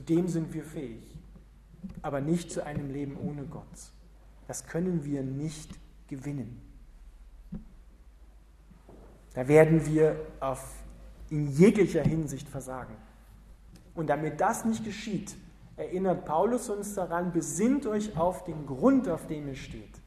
Zu 0.00 0.06
dem 0.06 0.28
sind 0.28 0.54
wir 0.54 0.64
fähig, 0.64 1.14
aber 2.00 2.22
nicht 2.22 2.50
zu 2.50 2.64
einem 2.64 2.90
Leben 2.90 3.18
ohne 3.18 3.44
Gott. 3.44 3.66
Das 4.48 4.66
können 4.66 5.04
wir 5.04 5.22
nicht 5.22 5.78
gewinnen. 6.08 6.58
Da 9.34 9.46
werden 9.46 9.84
wir 9.84 10.18
auf, 10.40 10.82
in 11.28 11.48
jeglicher 11.48 12.02
Hinsicht 12.02 12.48
versagen. 12.48 12.96
Und 13.94 14.06
damit 14.06 14.40
das 14.40 14.64
nicht 14.64 14.86
geschieht, 14.86 15.36
erinnert 15.76 16.24
Paulus 16.24 16.70
uns 16.70 16.94
daran, 16.94 17.30
besinnt 17.30 17.84
euch 17.84 18.16
auf 18.16 18.44
den 18.44 18.64
Grund, 18.64 19.06
auf 19.06 19.26
dem 19.26 19.48
ihr 19.48 19.54
steht. 19.54 20.00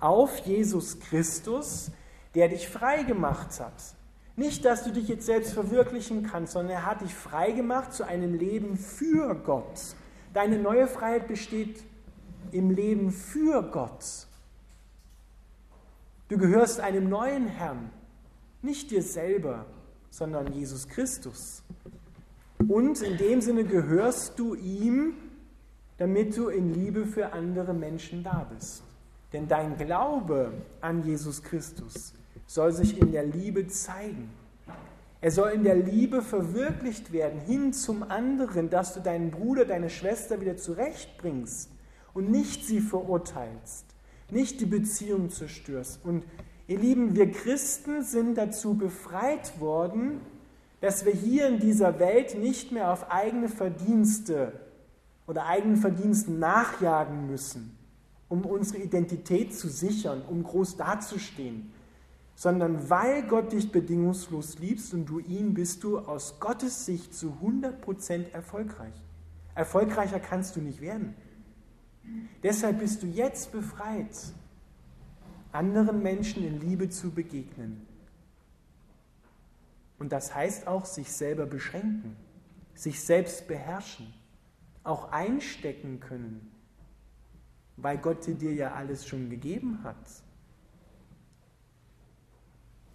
Auf 0.00 0.38
Jesus 0.38 0.98
Christus, 1.00 1.90
der 2.34 2.48
dich 2.48 2.66
frei 2.66 3.02
gemacht 3.02 3.60
hat 3.60 3.94
nicht, 4.36 4.64
dass 4.64 4.82
du 4.82 4.90
dich 4.90 5.08
jetzt 5.08 5.26
selbst 5.26 5.52
verwirklichen 5.52 6.24
kannst, 6.24 6.54
sondern 6.54 6.72
er 6.72 6.86
hat 6.86 7.00
dich 7.00 7.14
frei 7.14 7.52
gemacht 7.52 7.92
zu 7.92 8.04
einem 8.04 8.34
Leben 8.34 8.76
für 8.76 9.34
Gott. 9.34 9.94
Deine 10.32 10.58
neue 10.58 10.88
Freiheit 10.88 11.28
besteht 11.28 11.84
im 12.50 12.70
Leben 12.70 13.12
für 13.12 13.62
Gott. 13.62 14.26
Du 16.28 16.38
gehörst 16.38 16.80
einem 16.80 17.08
neuen 17.08 17.46
Herrn, 17.46 17.90
nicht 18.62 18.90
dir 18.90 19.02
selber, 19.02 19.66
sondern 20.10 20.52
Jesus 20.52 20.88
Christus. 20.88 21.62
Und 22.66 23.02
in 23.02 23.16
dem 23.18 23.40
Sinne 23.40 23.64
gehörst 23.64 24.38
du 24.38 24.54
ihm, 24.54 25.14
damit 25.98 26.36
du 26.36 26.48
in 26.48 26.74
Liebe 26.74 27.06
für 27.06 27.32
andere 27.32 27.72
Menschen 27.72 28.24
da 28.24 28.48
bist. 28.52 28.82
Denn 29.32 29.46
dein 29.46 29.76
Glaube 29.76 30.52
an 30.80 31.04
Jesus 31.04 31.42
Christus 31.42 32.14
soll 32.46 32.72
sich 32.72 33.00
in 33.00 33.12
der 33.12 33.24
Liebe 33.24 33.66
zeigen. 33.68 34.30
Er 35.20 35.30
soll 35.30 35.52
in 35.52 35.64
der 35.64 35.76
Liebe 35.76 36.20
verwirklicht 36.20 37.12
werden, 37.12 37.40
hin 37.40 37.72
zum 37.72 38.02
anderen, 38.02 38.68
dass 38.68 38.92
du 38.92 39.00
deinen 39.00 39.30
Bruder, 39.30 39.64
deine 39.64 39.88
Schwester 39.88 40.40
wieder 40.40 40.58
zurechtbringst 40.58 41.70
und 42.12 42.30
nicht 42.30 42.66
sie 42.66 42.80
verurteilst, 42.80 43.86
nicht 44.30 44.60
die 44.60 44.66
Beziehung 44.66 45.30
zerstörst. 45.30 46.04
Und 46.04 46.24
ihr 46.66 46.78
Lieben, 46.78 47.16
wir 47.16 47.30
Christen 47.30 48.02
sind 48.02 48.36
dazu 48.36 48.74
befreit 48.74 49.58
worden, 49.60 50.20
dass 50.82 51.06
wir 51.06 51.14
hier 51.14 51.48
in 51.48 51.58
dieser 51.58 51.98
Welt 51.98 52.38
nicht 52.38 52.70
mehr 52.70 52.92
auf 52.92 53.10
eigene 53.10 53.48
Verdienste 53.48 54.52
oder 55.26 55.46
eigenen 55.46 55.78
Verdiensten 55.78 56.38
nachjagen 56.38 57.26
müssen, 57.26 57.78
um 58.28 58.44
unsere 58.44 58.82
Identität 58.82 59.54
zu 59.54 59.68
sichern, 59.68 60.20
um 60.28 60.44
groß 60.44 60.76
dazustehen, 60.76 61.72
sondern 62.34 62.90
weil 62.90 63.22
Gott 63.26 63.52
dich 63.52 63.70
bedingungslos 63.70 64.58
liebst 64.58 64.92
und 64.92 65.06
du 65.06 65.20
ihn, 65.20 65.54
bist 65.54 65.84
du 65.84 66.00
aus 66.00 66.40
Gottes 66.40 66.84
Sicht 66.84 67.14
zu 67.14 67.36
100% 67.42 68.32
erfolgreich. 68.32 68.94
Erfolgreicher 69.54 70.18
kannst 70.18 70.56
du 70.56 70.60
nicht 70.60 70.80
werden. 70.80 71.14
Deshalb 72.42 72.80
bist 72.80 73.02
du 73.02 73.06
jetzt 73.06 73.52
befreit, 73.52 74.32
anderen 75.52 76.02
Menschen 76.02 76.44
in 76.44 76.60
Liebe 76.60 76.90
zu 76.90 77.10
begegnen. 77.10 77.86
Und 79.98 80.12
das 80.12 80.34
heißt 80.34 80.66
auch, 80.66 80.84
sich 80.84 81.12
selber 81.12 81.46
beschränken, 81.46 82.16
sich 82.74 83.00
selbst 83.00 83.46
beherrschen, 83.46 84.12
auch 84.82 85.12
einstecken 85.12 86.00
können, 86.00 86.50
weil 87.76 87.98
Gott 87.98 88.26
dir 88.26 88.52
ja 88.52 88.74
alles 88.74 89.06
schon 89.06 89.30
gegeben 89.30 89.80
hat. 89.84 90.23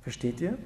Versteht 0.10 0.42
ihr? 0.42 0.58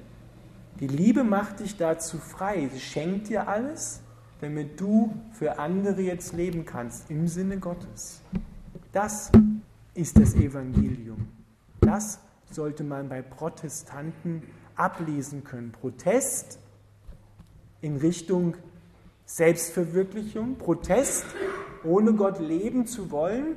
Die 0.80 0.86
Liebe 0.86 1.22
macht 1.22 1.60
dich 1.60 1.76
dazu 1.76 2.16
frei. 2.16 2.66
Sie 2.72 2.80
schenkt 2.80 3.28
dir 3.28 3.46
alles, 3.46 4.00
damit 4.40 4.80
du 4.80 5.14
für 5.32 5.58
andere 5.58 6.00
jetzt 6.00 6.32
leben 6.32 6.64
kannst 6.64 7.10
im 7.10 7.28
Sinne 7.28 7.58
Gottes. 7.58 8.22
Das 8.90 9.30
ist 9.92 10.18
das 10.18 10.34
Evangelium. 10.34 11.28
Das 11.82 12.20
sollte 12.50 12.84
man 12.84 13.10
bei 13.10 13.20
Protestanten 13.20 14.44
ablesen 14.76 15.44
können. 15.44 15.72
Protest 15.72 16.58
in 17.82 17.98
Richtung 17.98 18.56
Selbstverwirklichung, 19.26 20.56
Protest, 20.56 21.26
ohne 21.84 22.14
Gott 22.14 22.40
leben 22.40 22.86
zu 22.86 23.10
wollen 23.10 23.56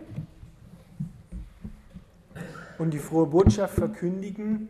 und 2.77 2.93
die 2.93 2.99
frohe 2.99 3.27
Botschaft 3.27 3.75
verkündigen, 3.75 4.67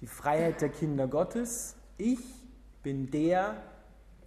die 0.00 0.06
Freiheit 0.06 0.60
der 0.60 0.68
Kinder 0.68 1.08
Gottes. 1.08 1.76
Ich 1.96 2.20
bin 2.82 3.10
der, 3.10 3.62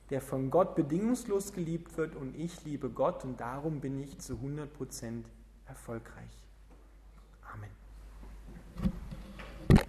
der 0.10 0.22
von 0.22 0.50
Gott 0.50 0.76
bedingungslos 0.76 1.54
geliebt 1.54 1.98
wird 1.98 2.16
und 2.16 2.36
ich 2.36 2.64
liebe 2.66 2.90
Gott 2.90 3.24
und 3.24 3.40
darum 3.40 3.80
bin 3.80 4.02
ich 4.02 4.20
zu 4.20 4.34
100% 4.34 5.24
erfolgreich. 5.66 6.41